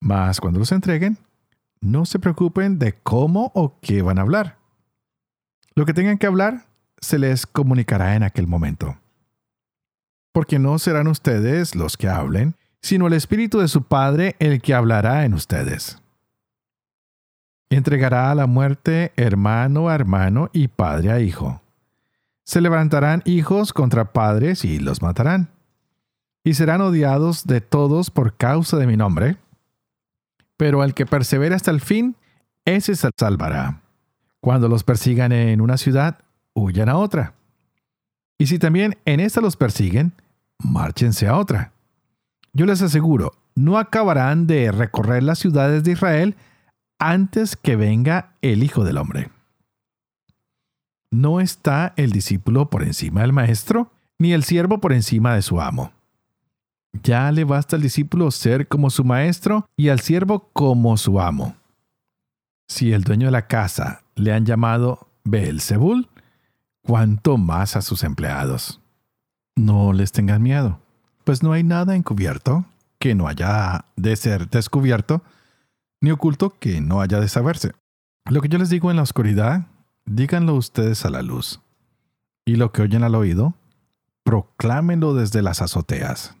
Mas 0.00 0.40
cuando 0.40 0.60
los 0.60 0.72
entreguen, 0.72 1.18
no 1.80 2.06
se 2.06 2.18
preocupen 2.18 2.78
de 2.78 2.94
cómo 2.94 3.52
o 3.54 3.78
qué 3.80 4.02
van 4.02 4.18
a 4.18 4.22
hablar. 4.22 4.58
Lo 5.74 5.86
que 5.86 5.94
tengan 5.94 6.18
que 6.18 6.26
hablar 6.26 6.66
se 7.00 7.18
les 7.18 7.46
comunicará 7.46 8.16
en 8.16 8.22
aquel 8.22 8.46
momento. 8.46 8.96
Porque 10.32 10.58
no 10.58 10.78
serán 10.78 11.06
ustedes 11.06 11.74
los 11.74 11.96
que 11.96 12.08
hablen, 12.08 12.54
sino 12.80 13.06
el 13.06 13.12
Espíritu 13.12 13.58
de 13.60 13.68
su 13.68 13.82
Padre 13.84 14.36
el 14.38 14.60
que 14.60 14.74
hablará 14.74 15.24
en 15.24 15.34
ustedes. 15.34 16.00
Entregará 17.70 18.30
a 18.30 18.34
la 18.34 18.46
muerte 18.46 19.12
hermano 19.16 19.88
a 19.88 19.94
hermano 19.94 20.48
y 20.52 20.68
padre 20.68 21.12
a 21.12 21.20
hijo. 21.20 21.60
Se 22.44 22.62
levantarán 22.62 23.22
hijos 23.26 23.74
contra 23.74 24.12
padres 24.12 24.64
y 24.64 24.78
los 24.78 25.02
matarán. 25.02 25.50
Y 26.48 26.54
serán 26.54 26.80
odiados 26.80 27.46
de 27.46 27.60
todos 27.60 28.10
por 28.10 28.34
causa 28.34 28.78
de 28.78 28.86
mi 28.86 28.96
nombre. 28.96 29.36
Pero 30.56 30.80
al 30.80 30.94
que 30.94 31.04
persevera 31.04 31.54
hasta 31.54 31.70
el 31.70 31.82
fin, 31.82 32.16
ese 32.64 32.96
se 32.96 33.10
salvará. 33.18 33.82
Cuando 34.40 34.66
los 34.66 34.82
persigan 34.82 35.32
en 35.32 35.60
una 35.60 35.76
ciudad, 35.76 36.20
huyan 36.54 36.88
a 36.88 36.96
otra. 36.96 37.34
Y 38.38 38.46
si 38.46 38.58
también 38.58 38.96
en 39.04 39.20
esta 39.20 39.42
los 39.42 39.56
persiguen, 39.56 40.14
márchense 40.56 41.28
a 41.28 41.36
otra. 41.36 41.72
Yo 42.54 42.64
les 42.64 42.80
aseguro, 42.80 43.32
no 43.54 43.76
acabarán 43.76 44.46
de 44.46 44.72
recorrer 44.72 45.24
las 45.24 45.40
ciudades 45.40 45.84
de 45.84 45.92
Israel 45.92 46.34
antes 46.98 47.56
que 47.56 47.76
venga 47.76 48.32
el 48.40 48.62
Hijo 48.62 48.84
del 48.84 48.96
Hombre. 48.96 49.30
No 51.10 51.40
está 51.40 51.92
el 51.96 52.10
discípulo 52.10 52.70
por 52.70 52.84
encima 52.84 53.20
del 53.20 53.34
maestro, 53.34 53.92
ni 54.18 54.32
el 54.32 54.44
siervo 54.44 54.78
por 54.80 54.94
encima 54.94 55.34
de 55.34 55.42
su 55.42 55.60
amo. 55.60 55.92
Ya 56.92 57.30
le 57.32 57.44
basta 57.44 57.76
al 57.76 57.82
discípulo 57.82 58.30
ser 58.30 58.68
como 58.68 58.90
su 58.90 59.04
maestro 59.04 59.68
y 59.76 59.88
al 59.88 60.00
siervo 60.00 60.50
como 60.52 60.96
su 60.96 61.20
amo. 61.20 61.54
Si 62.66 62.92
el 62.92 63.04
dueño 63.04 63.26
de 63.26 63.32
la 63.32 63.46
casa 63.46 64.02
le 64.14 64.32
han 64.32 64.44
llamado 64.44 65.08
Beelzebul, 65.24 66.08
cuánto 66.82 67.36
más 67.36 67.76
a 67.76 67.82
sus 67.82 68.02
empleados. 68.02 68.80
No 69.56 69.92
les 69.92 70.12
tengan 70.12 70.42
miedo, 70.42 70.80
pues 71.24 71.42
no 71.42 71.52
hay 71.52 71.62
nada 71.62 71.94
encubierto 71.96 72.64
que 72.98 73.14
no 73.14 73.28
haya 73.28 73.84
de 73.96 74.16
ser 74.16 74.48
descubierto, 74.48 75.22
ni 76.00 76.10
oculto 76.10 76.58
que 76.58 76.80
no 76.80 77.00
haya 77.00 77.20
de 77.20 77.28
saberse. 77.28 77.72
Lo 78.24 78.40
que 78.40 78.48
yo 78.48 78.58
les 78.58 78.70
digo 78.70 78.90
en 78.90 78.96
la 78.96 79.02
oscuridad, 79.02 79.66
díganlo 80.04 80.54
ustedes 80.54 81.04
a 81.04 81.10
la 81.10 81.22
luz. 81.22 81.60
Y 82.46 82.56
lo 82.56 82.72
que 82.72 82.82
oyen 82.82 83.04
al 83.04 83.14
oído, 83.14 83.54
proclámenlo 84.24 85.14
desde 85.14 85.42
las 85.42 85.60
azoteas. 85.62 86.37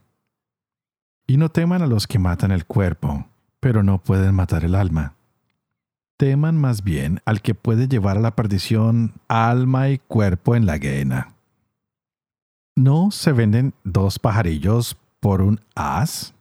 Y 1.30 1.36
no 1.36 1.50
teman 1.50 1.82
a 1.82 1.86
los 1.86 2.06
que 2.06 2.18
matan 2.18 2.52
el 2.52 2.64
cuerpo, 2.64 3.26
pero 3.60 3.82
no 3.82 3.98
pueden 3.98 4.34
matar 4.34 4.64
el 4.64 4.74
alma. 4.74 5.14
Teman 6.16 6.56
más 6.56 6.82
bien 6.82 7.20
al 7.26 7.42
que 7.42 7.54
puede 7.54 7.86
llevar 7.86 8.16
a 8.16 8.20
la 8.20 8.34
perdición 8.34 9.12
alma 9.28 9.90
y 9.90 9.98
cuerpo 9.98 10.56
en 10.56 10.64
la 10.64 10.78
guena. 10.78 11.34
¿No 12.74 13.10
se 13.10 13.32
venden 13.32 13.74
dos 13.84 14.18
pajarillos 14.18 14.96
por 15.20 15.42
un 15.42 15.60
as? 15.74 16.32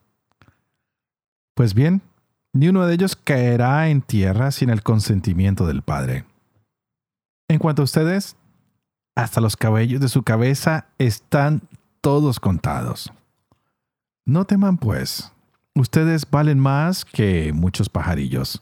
Pues 1.54 1.74
bien, 1.74 2.02
ni 2.54 2.70
uno 2.70 2.88
de 2.88 2.94
ellos 2.94 3.18
caerá 3.18 3.90
en 3.90 4.02
tierra 4.02 4.52
sin 4.52 4.70
el 4.70 4.84
consentimiento 4.84 5.68
del 5.68 5.82
Padre. 5.82 6.24
En 7.50 7.60
cuanto 7.60 7.82
a 7.82 7.86
ustedes, 7.86 8.38
hasta 9.16 9.42
los 9.42 9.58
cabellos 9.58 10.00
de 10.00 10.08
su 10.08 10.24
cabeza 10.24 10.86
están 10.98 11.62
todos 12.00 12.40
contados. 12.40 13.12
No 14.28 14.44
teman, 14.44 14.78
pues, 14.78 15.32
ustedes 15.74 16.30
valen 16.30 16.60
más 16.60 17.06
que 17.06 17.54
muchos 17.54 17.88
pajarillos. 17.88 18.62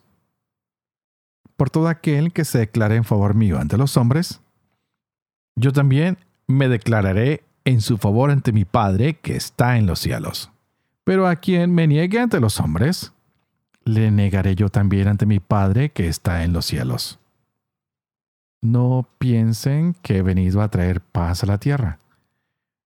Por 1.57 1.71
todo 1.71 1.87
aquel 1.87 2.31
que 2.33 2.45
se 2.45 2.59
declare 2.59 2.97
en 2.97 3.03
favor 3.03 3.33
mío 3.33 3.57
ante 3.57 3.75
los 3.75 3.97
hombres, 3.97 4.41
yo 5.55 5.73
también 5.73 6.19
me 6.45 6.69
declararé 6.69 7.43
en 7.63 7.81
su 7.81 7.97
favor 7.97 8.29
ante 8.29 8.51
mi 8.51 8.63
Padre 8.63 9.15
que 9.15 9.35
está 9.35 9.77
en 9.77 9.87
los 9.87 9.97
cielos. 9.97 10.51
Pero 11.03 11.27
a 11.27 11.35
quien 11.35 11.73
me 11.73 11.87
niegue 11.87 12.19
ante 12.19 12.39
los 12.39 12.59
hombres, 12.59 13.13
le 13.85 14.11
negaré 14.11 14.53
yo 14.53 14.69
también 14.69 15.07
ante 15.07 15.25
mi 15.25 15.39
Padre 15.39 15.89
que 15.89 16.07
está 16.07 16.43
en 16.43 16.53
los 16.53 16.67
cielos. 16.67 17.17
No 18.61 19.09
piensen 19.17 19.95
que 20.03 20.17
he 20.17 20.21
venido 20.21 20.61
a 20.61 20.69
traer 20.69 21.01
paz 21.01 21.41
a 21.41 21.47
la 21.47 21.57
tierra. 21.57 21.97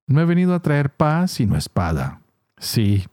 No 0.08 0.22
he 0.22 0.26
venido 0.26 0.56
a 0.56 0.62
traer 0.62 0.90
paz 0.90 1.32
sino 1.32 1.58
espada. 1.58 2.22
Sí, 2.60 3.08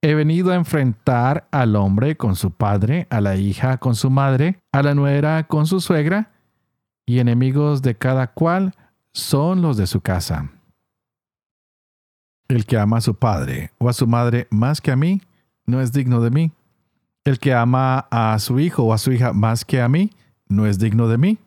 he 0.00 0.14
venido 0.14 0.52
a 0.52 0.54
enfrentar 0.54 1.48
al 1.50 1.76
hombre 1.76 2.16
con 2.16 2.36
su 2.36 2.52
padre, 2.52 3.06
a 3.10 3.20
la 3.20 3.36
hija 3.36 3.78
con 3.78 3.94
su 3.94 4.10
madre, 4.10 4.60
a 4.72 4.82
la 4.82 4.94
nuera 4.94 5.46
con 5.46 5.66
su 5.66 5.80
suegra, 5.80 6.30
y 7.04 7.18
enemigos 7.18 7.82
de 7.82 7.96
cada 7.96 8.28
cual 8.28 8.74
son 9.12 9.60
los 9.60 9.76
de 9.76 9.86
su 9.86 10.00
casa. 10.00 10.50
El 12.48 12.64
que 12.64 12.78
ama 12.78 12.98
a 12.98 13.00
su 13.00 13.14
padre 13.14 13.72
o 13.78 13.88
a 13.88 13.92
su 13.92 14.06
madre 14.06 14.46
más 14.50 14.80
que 14.80 14.92
a 14.92 14.96
mí, 14.96 15.20
no 15.66 15.80
es 15.80 15.92
digno 15.92 16.20
de 16.20 16.30
mí. 16.30 16.52
El 17.24 17.38
que 17.38 17.52
ama 17.52 18.06
a 18.10 18.38
su 18.38 18.60
hijo 18.60 18.84
o 18.84 18.92
a 18.92 18.98
su 18.98 19.12
hija 19.12 19.32
más 19.32 19.64
que 19.64 19.80
a 19.82 19.88
mí, 19.88 20.10
no 20.48 20.66
es 20.66 20.78
digno 20.78 21.08
de 21.08 21.18
mí. 21.18 21.38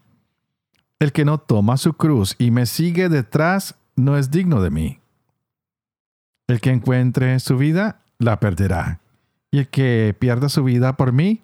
El 0.99 1.11
que 1.11 1.25
no 1.25 1.37
toma 1.37 1.77
su 1.77 1.93
cruz 1.93 2.35
y 2.37 2.51
me 2.51 2.65
sigue 2.65 3.09
detrás, 3.09 3.75
no 3.95 4.17
es 4.17 4.31
digno 4.31 4.61
de 4.61 4.69
mí. 4.69 4.99
El 6.47 6.61
que 6.61 6.71
encuentre 6.71 7.39
su 7.39 7.57
vida, 7.57 8.01
la 8.19 8.39
perderá. 8.39 8.99
Y 9.51 9.59
el 9.59 9.67
que 9.67 10.15
pierda 10.17 10.49
su 10.49 10.63
vida 10.63 10.97
por 10.97 11.13
mí, 11.13 11.41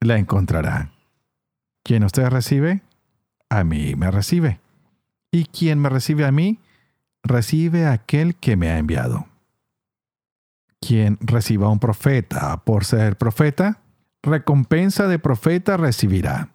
la 0.00 0.18
encontrará. 0.18 0.90
Quien 1.84 2.04
usted 2.04 2.28
recibe, 2.28 2.82
a 3.48 3.64
mí 3.64 3.94
me 3.96 4.10
recibe. 4.10 4.60
Y 5.30 5.44
quien 5.44 5.78
me 5.78 5.88
recibe 5.88 6.24
a 6.24 6.32
mí, 6.32 6.58
recibe 7.22 7.86
a 7.86 7.92
aquel 7.92 8.34
que 8.34 8.56
me 8.56 8.70
ha 8.70 8.78
enviado. 8.78 9.26
Quien 10.80 11.18
reciba 11.20 11.66
a 11.66 11.70
un 11.70 11.78
profeta 11.78 12.56
por 12.64 12.84
ser 12.84 13.18
profeta, 13.18 13.80
recompensa 14.22 15.06
de 15.06 15.18
profeta 15.18 15.76
recibirá. 15.76 16.48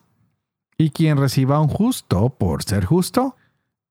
Y 0.77 0.89
quien 0.89 1.17
reciba 1.17 1.57
a 1.57 1.61
un 1.61 1.67
justo 1.67 2.29
por 2.29 2.63
ser 2.63 2.85
justo, 2.85 3.35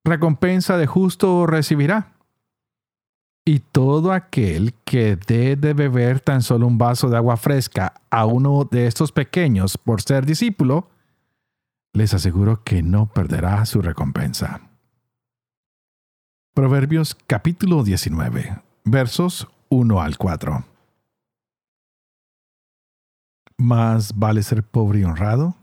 recompensa 0.04 0.76
de 0.76 0.86
justo 0.86 1.46
recibirá. 1.46 2.13
Y 3.46 3.60
todo 3.60 4.12
aquel 4.12 4.72
que 4.86 5.16
dé 5.16 5.56
de 5.56 5.74
beber 5.74 6.20
tan 6.20 6.40
solo 6.40 6.66
un 6.66 6.78
vaso 6.78 7.10
de 7.10 7.18
agua 7.18 7.36
fresca 7.36 8.00
a 8.08 8.24
uno 8.24 8.64
de 8.70 8.86
estos 8.86 9.12
pequeños 9.12 9.76
por 9.76 10.00
ser 10.00 10.24
discípulo, 10.24 10.88
les 11.92 12.14
aseguro 12.14 12.64
que 12.64 12.82
no 12.82 13.06
perderá 13.06 13.66
su 13.66 13.82
recompensa. 13.82 14.62
Proverbios 16.54 17.14
capítulo 17.26 17.84
19, 17.84 18.62
versos 18.84 19.48
1 19.68 20.00
al 20.00 20.16
4. 20.16 20.64
Más 23.58 24.18
vale 24.18 24.42
ser 24.42 24.62
pobre 24.62 25.00
y 25.00 25.04
honrado 25.04 25.54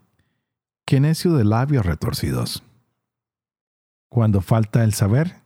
que 0.85 0.99
necio 0.99 1.33
de 1.33 1.45
labios 1.45 1.85
retorcidos. 1.85 2.63
Cuando 4.09 4.41
falta 4.41 4.83
el 4.83 4.93
saber, 4.93 5.37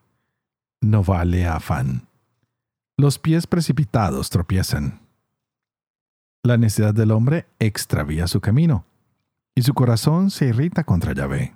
no 0.82 1.04
vale 1.04 1.48
afán. 1.48 2.08
Los 2.97 3.19
pies 3.19 3.45
precipitados 3.45 4.29
tropiezan. 4.29 5.01
La 6.43 6.55
necesidad 6.55 6.93
del 6.93 7.12
hombre 7.12 7.45
extravía 7.60 8.25
su 8.27 8.39
camino, 8.39 8.86
y 9.53 9.63
su 9.63 9.73
corazón 9.73 10.29
se 10.29 10.45
irrita 10.47 10.86
contra 10.86 11.13
Yahvé. 11.13 11.55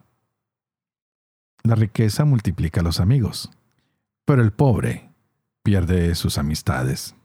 La 1.64 1.76
riqueza 1.76 2.26
multiplica 2.26 2.82
los 2.82 3.00
amigos, 3.00 3.52
pero 4.26 4.42
el 4.42 4.52
pobre 4.52 5.14
pierde 5.64 6.14
sus 6.16 6.38
amistades. 6.38 7.16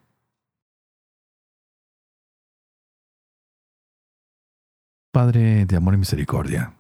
Padre 5.11 5.67
de 5.67 5.77
amor 5.77 5.95
y 5.95 5.99
misericordia, 5.99 6.77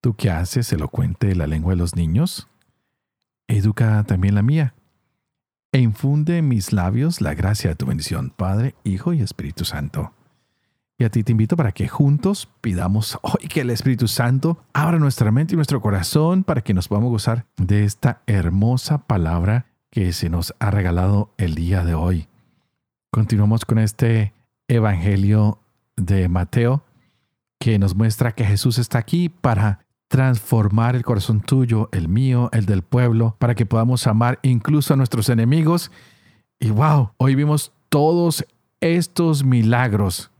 ¿tú 0.00 0.14
qué 0.14 0.30
haces 0.30 0.72
elocuente 0.72 1.34
la 1.34 1.46
lengua 1.46 1.72
de 1.72 1.78
los 1.78 1.94
niños? 1.94 2.48
Educa 3.48 4.02
también 4.04 4.34
la 4.34 4.42
mía 4.42 4.74
e 5.72 5.80
infunde 5.80 6.38
en 6.38 6.48
mis 6.48 6.72
labios 6.72 7.20
la 7.20 7.34
gracia 7.34 7.70
de 7.70 7.76
tu 7.76 7.86
bendición, 7.86 8.30
Padre, 8.30 8.74
Hijo 8.84 9.12
y 9.12 9.20
Espíritu 9.20 9.64
Santo. 9.64 10.12
Y 11.00 11.04
a 11.04 11.10
ti 11.10 11.22
te 11.22 11.32
invito 11.32 11.56
para 11.56 11.72
que 11.72 11.86
juntos 11.86 12.48
pidamos 12.60 13.18
hoy 13.22 13.48
que 13.48 13.60
el 13.60 13.70
Espíritu 13.70 14.08
Santo 14.08 14.58
abra 14.72 14.98
nuestra 14.98 15.30
mente 15.30 15.54
y 15.54 15.56
nuestro 15.56 15.80
corazón 15.80 16.42
para 16.42 16.62
que 16.62 16.74
nos 16.74 16.88
podamos 16.88 17.10
gozar 17.10 17.46
de 17.56 17.84
esta 17.84 18.22
hermosa 18.26 18.98
palabra 18.98 19.66
que 19.90 20.12
se 20.12 20.28
nos 20.28 20.54
ha 20.58 20.70
regalado 20.70 21.32
el 21.38 21.54
día 21.54 21.84
de 21.84 21.94
hoy. 21.94 22.28
Continuamos 23.10 23.64
con 23.64 23.78
este 23.78 24.32
Evangelio 24.66 25.60
de 25.96 26.28
Mateo 26.28 26.82
que 27.58 27.78
nos 27.78 27.94
muestra 27.94 28.32
que 28.32 28.44
Jesús 28.44 28.78
está 28.78 28.98
aquí 28.98 29.28
para 29.28 29.86
transformar 30.08 30.96
el 30.96 31.04
corazón 31.04 31.40
tuyo, 31.40 31.88
el 31.92 32.08
mío, 32.08 32.48
el 32.52 32.66
del 32.66 32.82
pueblo, 32.82 33.36
para 33.38 33.54
que 33.54 33.66
podamos 33.66 34.06
amar 34.06 34.38
incluso 34.42 34.94
a 34.94 34.96
nuestros 34.96 35.28
enemigos. 35.28 35.90
Y 36.58 36.70
wow, 36.70 37.12
hoy 37.18 37.34
vimos 37.34 37.72
todos 37.88 38.44
estos 38.80 39.44
milagros. 39.44 40.30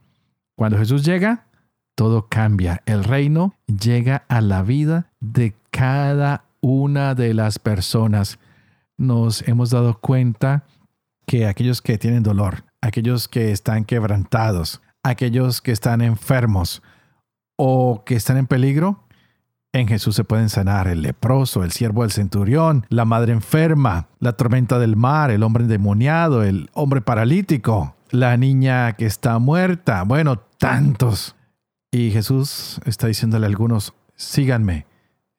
Cuando 0.57 0.79
Jesús 0.79 1.05
llega, 1.05 1.47
todo 1.95 2.29
cambia. 2.29 2.83
El 2.87 3.05
reino 3.05 3.55
llega 3.67 4.25
a 4.29 4.41
la 4.41 4.63
vida 4.63 5.11
de 5.21 5.55
cada 5.71 6.45
una 6.61 7.15
de 7.15 7.35
las 7.35 7.59
personas. 7.59 8.39
Nos 8.97 9.47
hemos 9.47 9.71
dado 9.71 9.99
cuenta 10.01 10.65
que 11.27 11.47
aquellos 11.47 11.83
que 11.83 11.99
tienen 11.99 12.23
dolor, 12.23 12.65
aquellos 12.81 13.29
que 13.29 13.53
están 13.53 13.85
quebrantados, 13.85 14.81
aquellos 15.03 15.61
que 15.61 15.73
están 15.73 16.01
enfermos 16.01 16.83
o 17.57 18.03
que 18.05 18.17
están 18.17 18.39
en 18.39 18.47
peligro, 18.47 19.08
en 19.81 19.89
Jesús 19.89 20.17
se 20.17 20.25
pueden 20.25 20.49
sanar 20.49 20.89
el 20.89 21.03
leproso, 21.03 21.65
el 21.65 21.73
siervo 21.73 22.03
del 22.03 22.13
centurión, 22.13 22.87
la 22.89 23.05
madre 23.05 23.33
enferma, 23.33 24.09
la 24.19 24.33
tormenta 24.33 24.79
del 24.79 24.97
mar, 24.97 25.31
el 25.31 25.43
hombre 25.43 25.65
endemoniado, 25.65 26.43
el 26.43 26.71
hombre 26.75 27.01
paralítico, 27.01 27.95
la 28.11 28.37
niña 28.37 28.95
que 28.95 29.07
está 29.07 29.39
muerta, 29.39 30.03
bueno, 30.03 30.39
tantos. 30.59 31.37
Y 31.91 32.11
Jesús 32.11 32.81
está 32.85 33.07
diciéndole 33.07 33.47
a 33.47 33.49
algunos, 33.49 33.95
síganme, 34.15 34.87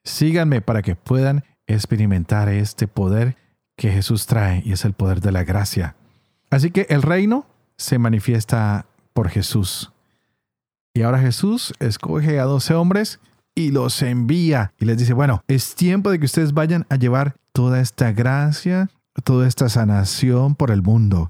síganme 0.03 0.61
para 0.61 0.81
que 0.81 0.95
puedan 0.95 1.43
experimentar 1.67 2.49
este 2.49 2.87
poder 2.87 3.35
que 3.75 3.91
Jesús 3.91 4.25
trae 4.25 4.61
y 4.65 4.73
es 4.73 4.85
el 4.85 4.93
poder 4.93 5.21
de 5.21 5.31
la 5.31 5.43
gracia. 5.43 5.95
Así 6.49 6.71
que 6.71 6.87
el 6.89 7.01
reino 7.01 7.45
se 7.77 7.99
manifiesta 7.99 8.87
por 9.13 9.29
Jesús. 9.29 9.91
Y 10.93 11.03
ahora 11.03 11.19
Jesús 11.19 11.73
escoge 11.79 12.39
a 12.39 12.43
doce 12.43 12.73
hombres 12.73 13.19
y 13.59 13.71
los 13.71 14.01
envía 14.01 14.71
y 14.79 14.85
les 14.85 14.97
dice, 14.97 15.11
bueno, 15.11 15.43
es 15.49 15.75
tiempo 15.75 16.09
de 16.09 16.17
que 16.17 16.25
ustedes 16.25 16.53
vayan 16.53 16.85
a 16.87 16.95
llevar 16.95 17.35
toda 17.51 17.81
esta 17.81 18.13
gracia, 18.13 18.89
toda 19.25 19.49
esta 19.49 19.67
sanación 19.67 20.55
por 20.55 20.71
el 20.71 20.81
mundo. 20.81 21.29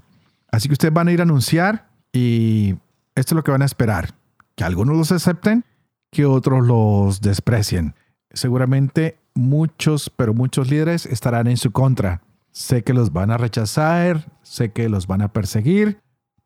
Así 0.52 0.68
que 0.68 0.74
ustedes 0.74 0.94
van 0.94 1.08
a 1.08 1.12
ir 1.12 1.18
a 1.18 1.24
anunciar 1.24 1.90
y 2.12 2.76
esto 3.16 3.34
es 3.34 3.36
lo 3.36 3.42
que 3.42 3.50
van 3.50 3.62
a 3.62 3.64
esperar, 3.64 4.14
que 4.54 4.62
algunos 4.62 4.96
los 4.96 5.10
acepten, 5.10 5.64
que 6.12 6.24
otros 6.24 6.64
los 6.64 7.20
desprecien. 7.20 7.96
Seguramente 8.32 9.18
muchos, 9.34 10.08
pero 10.08 10.32
muchos 10.32 10.70
líderes 10.70 11.06
estarán 11.06 11.48
en 11.48 11.56
su 11.56 11.72
contra. 11.72 12.22
Sé 12.52 12.84
que 12.84 12.94
los 12.94 13.12
van 13.12 13.32
a 13.32 13.38
rechazar, 13.38 14.30
sé 14.42 14.70
que 14.70 14.88
los 14.88 15.08
van 15.08 15.22
a 15.22 15.32
perseguir, 15.32 15.98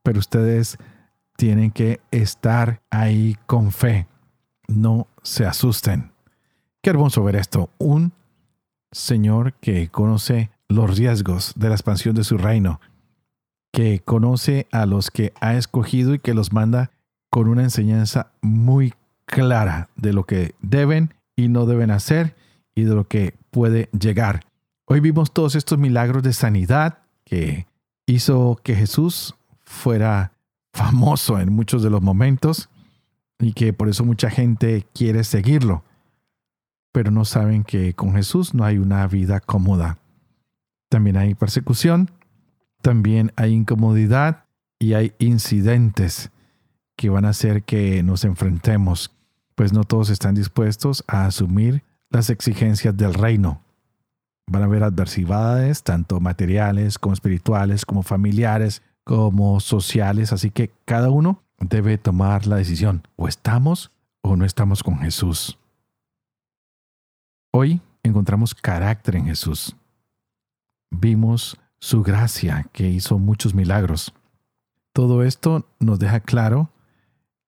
pero 0.02 0.18
ustedes 0.18 0.78
tienen 1.36 1.70
que 1.70 2.00
estar 2.10 2.80
ahí 2.88 3.36
con 3.44 3.70
fe 3.70 4.06
no 4.68 5.08
se 5.22 5.46
asusten. 5.46 6.12
Qué 6.82 6.90
hermoso 6.90 7.24
ver 7.24 7.36
esto. 7.36 7.70
Un 7.78 8.12
Señor 8.92 9.54
que 9.54 9.88
conoce 9.88 10.50
los 10.68 10.96
riesgos 10.96 11.52
de 11.56 11.68
la 11.68 11.74
expansión 11.74 12.14
de 12.14 12.24
su 12.24 12.38
reino, 12.38 12.80
que 13.72 14.00
conoce 14.00 14.66
a 14.70 14.86
los 14.86 15.10
que 15.10 15.32
ha 15.40 15.54
escogido 15.54 16.14
y 16.14 16.18
que 16.18 16.34
los 16.34 16.52
manda 16.52 16.90
con 17.30 17.48
una 17.48 17.62
enseñanza 17.62 18.32
muy 18.40 18.94
clara 19.24 19.88
de 19.96 20.12
lo 20.12 20.24
que 20.24 20.54
deben 20.60 21.14
y 21.36 21.48
no 21.48 21.66
deben 21.66 21.90
hacer 21.90 22.36
y 22.74 22.82
de 22.82 22.94
lo 22.94 23.08
que 23.08 23.34
puede 23.50 23.88
llegar. 23.98 24.44
Hoy 24.86 25.00
vimos 25.00 25.32
todos 25.32 25.54
estos 25.54 25.78
milagros 25.78 26.22
de 26.22 26.32
sanidad 26.32 26.98
que 27.24 27.66
hizo 28.06 28.60
que 28.62 28.76
Jesús 28.76 29.34
fuera 29.62 30.32
famoso 30.72 31.40
en 31.40 31.52
muchos 31.52 31.82
de 31.82 31.90
los 31.90 32.02
momentos 32.02 32.68
y 33.38 33.52
que 33.52 33.72
por 33.72 33.88
eso 33.88 34.04
mucha 34.04 34.30
gente 34.30 34.86
quiere 34.94 35.24
seguirlo, 35.24 35.84
pero 36.92 37.10
no 37.10 37.24
saben 37.24 37.64
que 37.64 37.94
con 37.94 38.14
Jesús 38.14 38.54
no 38.54 38.64
hay 38.64 38.78
una 38.78 39.06
vida 39.06 39.40
cómoda. 39.40 39.98
También 40.88 41.16
hay 41.16 41.34
persecución, 41.34 42.10
también 42.82 43.32
hay 43.36 43.52
incomodidad 43.52 44.44
y 44.78 44.94
hay 44.94 45.12
incidentes 45.18 46.30
que 46.96 47.10
van 47.10 47.24
a 47.24 47.30
hacer 47.30 47.64
que 47.64 48.02
nos 48.02 48.24
enfrentemos, 48.24 49.10
pues 49.54 49.72
no 49.72 49.84
todos 49.84 50.10
están 50.10 50.34
dispuestos 50.34 51.04
a 51.06 51.26
asumir 51.26 51.82
las 52.10 52.30
exigencias 52.30 52.96
del 52.96 53.14
reino. 53.14 53.60
Van 54.46 54.62
a 54.62 54.66
haber 54.66 54.84
adversidades, 54.84 55.82
tanto 55.82 56.20
materiales 56.20 56.98
como 56.98 57.14
espirituales, 57.14 57.84
como 57.84 58.02
familiares, 58.02 58.82
como 59.02 59.58
sociales, 59.60 60.32
así 60.32 60.50
que 60.50 60.70
cada 60.84 61.10
uno 61.10 61.43
debe 61.68 61.98
tomar 61.98 62.46
la 62.46 62.56
decisión, 62.56 63.06
o 63.16 63.28
estamos 63.28 63.90
o 64.22 64.36
no 64.36 64.44
estamos 64.44 64.82
con 64.82 64.98
Jesús. 64.98 65.58
Hoy 67.52 67.80
encontramos 68.02 68.54
carácter 68.54 69.16
en 69.16 69.26
Jesús. 69.26 69.76
Vimos 70.90 71.58
su 71.78 72.02
gracia 72.02 72.66
que 72.72 72.88
hizo 72.88 73.18
muchos 73.18 73.54
milagros. 73.54 74.14
Todo 74.92 75.22
esto 75.22 75.68
nos 75.80 75.98
deja 75.98 76.20
claro 76.20 76.70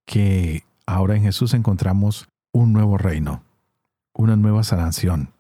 que 0.05 0.65
ahora 0.87 1.17
en 1.17 1.23
Jesús 1.23 1.55
encontramos 1.55 2.29
un 2.53 2.73
nuevo 2.73 2.99
reino, 2.99 3.43
una 4.15 4.37
nueva 4.37 4.63
sanación, 4.63 5.33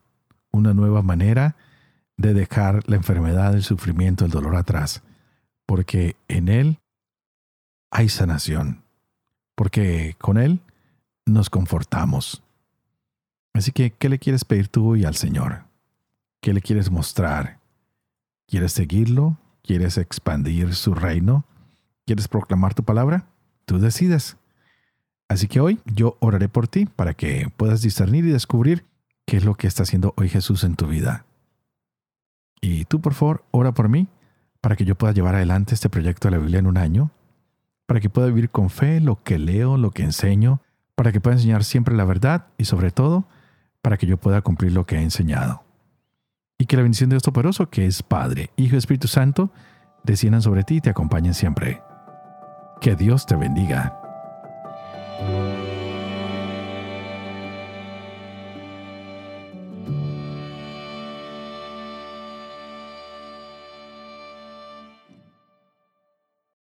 una 0.50 0.74
nueva 0.74 1.02
manera 1.02 1.56
de 2.16 2.34
dejar 2.34 2.88
la 2.88 2.96
enfermedad, 2.96 3.54
el 3.54 3.62
sufrimiento, 3.62 4.24
el 4.24 4.30
dolor 4.30 4.56
atrás, 4.56 5.02
porque 5.66 6.16
en 6.28 6.48
Él 6.48 6.78
hay 7.90 8.08
sanación, 8.08 8.82
porque 9.54 10.16
con 10.18 10.38
Él 10.38 10.60
nos 11.24 11.50
confortamos. 11.50 12.42
Así 13.54 13.72
que, 13.72 13.90
¿qué 13.90 14.08
le 14.08 14.18
quieres 14.18 14.44
pedir 14.44 14.68
tú 14.68 14.90
hoy 14.90 15.04
al 15.04 15.14
Señor? 15.14 15.64
¿Qué 16.40 16.52
le 16.52 16.60
quieres 16.60 16.90
mostrar? 16.90 17.58
¿Quieres 18.46 18.72
seguirlo? 18.72 19.38
¿Quieres 19.62 19.98
expandir 19.98 20.74
su 20.74 20.94
reino? 20.94 21.44
¿Quieres 22.04 22.28
proclamar 22.28 22.74
tu 22.74 22.84
palabra? 22.84 23.26
Tú 23.64 23.78
decides. 23.78 24.36
Así 25.28 25.48
que 25.48 25.60
hoy 25.60 25.80
yo 25.86 26.16
oraré 26.20 26.48
por 26.48 26.68
ti 26.68 26.86
para 26.86 27.14
que 27.14 27.50
puedas 27.56 27.82
discernir 27.82 28.24
y 28.24 28.30
descubrir 28.30 28.84
qué 29.26 29.38
es 29.38 29.44
lo 29.44 29.54
que 29.54 29.66
está 29.66 29.82
haciendo 29.82 30.14
hoy 30.16 30.28
Jesús 30.28 30.62
en 30.62 30.76
tu 30.76 30.86
vida. 30.86 31.24
Y 32.60 32.84
tú, 32.84 33.00
por 33.00 33.14
favor, 33.14 33.44
ora 33.50 33.72
por 33.72 33.88
mí 33.88 34.06
para 34.60 34.76
que 34.76 34.84
yo 34.84 34.94
pueda 34.94 35.12
llevar 35.12 35.34
adelante 35.34 35.74
este 35.74 35.88
proyecto 35.88 36.28
de 36.28 36.36
la 36.36 36.42
Biblia 36.42 36.60
en 36.60 36.66
un 36.66 36.76
año 36.76 37.10
para 37.86 38.00
que 38.00 38.10
pueda 38.10 38.28
vivir 38.28 38.50
con 38.50 38.70
fe 38.70 39.00
lo 39.00 39.22
que 39.22 39.38
leo, 39.38 39.76
lo 39.76 39.90
que 39.90 40.02
enseño, 40.02 40.60
para 40.94 41.12
que 41.12 41.20
pueda 41.20 41.36
enseñar 41.36 41.64
siempre 41.64 41.94
la 41.94 42.04
verdad 42.04 42.46
y 42.58 42.64
sobre 42.64 42.90
todo 42.90 43.26
para 43.82 43.96
que 43.96 44.06
yo 44.06 44.16
pueda 44.16 44.42
cumplir 44.42 44.72
lo 44.72 44.86
que 44.86 44.96
he 44.96 45.02
enseñado. 45.02 45.62
y 46.58 46.64
que 46.64 46.76
la 46.76 46.82
bendición 46.82 47.10
de 47.10 47.14
Dios 47.14 47.22
Todopoderoso, 47.22 47.68
que 47.68 47.84
es 47.84 48.02
Padre, 48.02 48.50
Hijo 48.56 48.74
y 48.76 48.78
Espíritu 48.78 49.08
Santo, 49.08 49.50
desciendan 50.04 50.40
sobre 50.40 50.64
ti 50.64 50.76
y 50.76 50.80
te 50.80 50.88
acompañen 50.88 51.34
siempre. 51.34 51.82
Que 52.80 52.96
Dios 52.96 53.26
te 53.26 53.36
bendiga. 53.36 54.05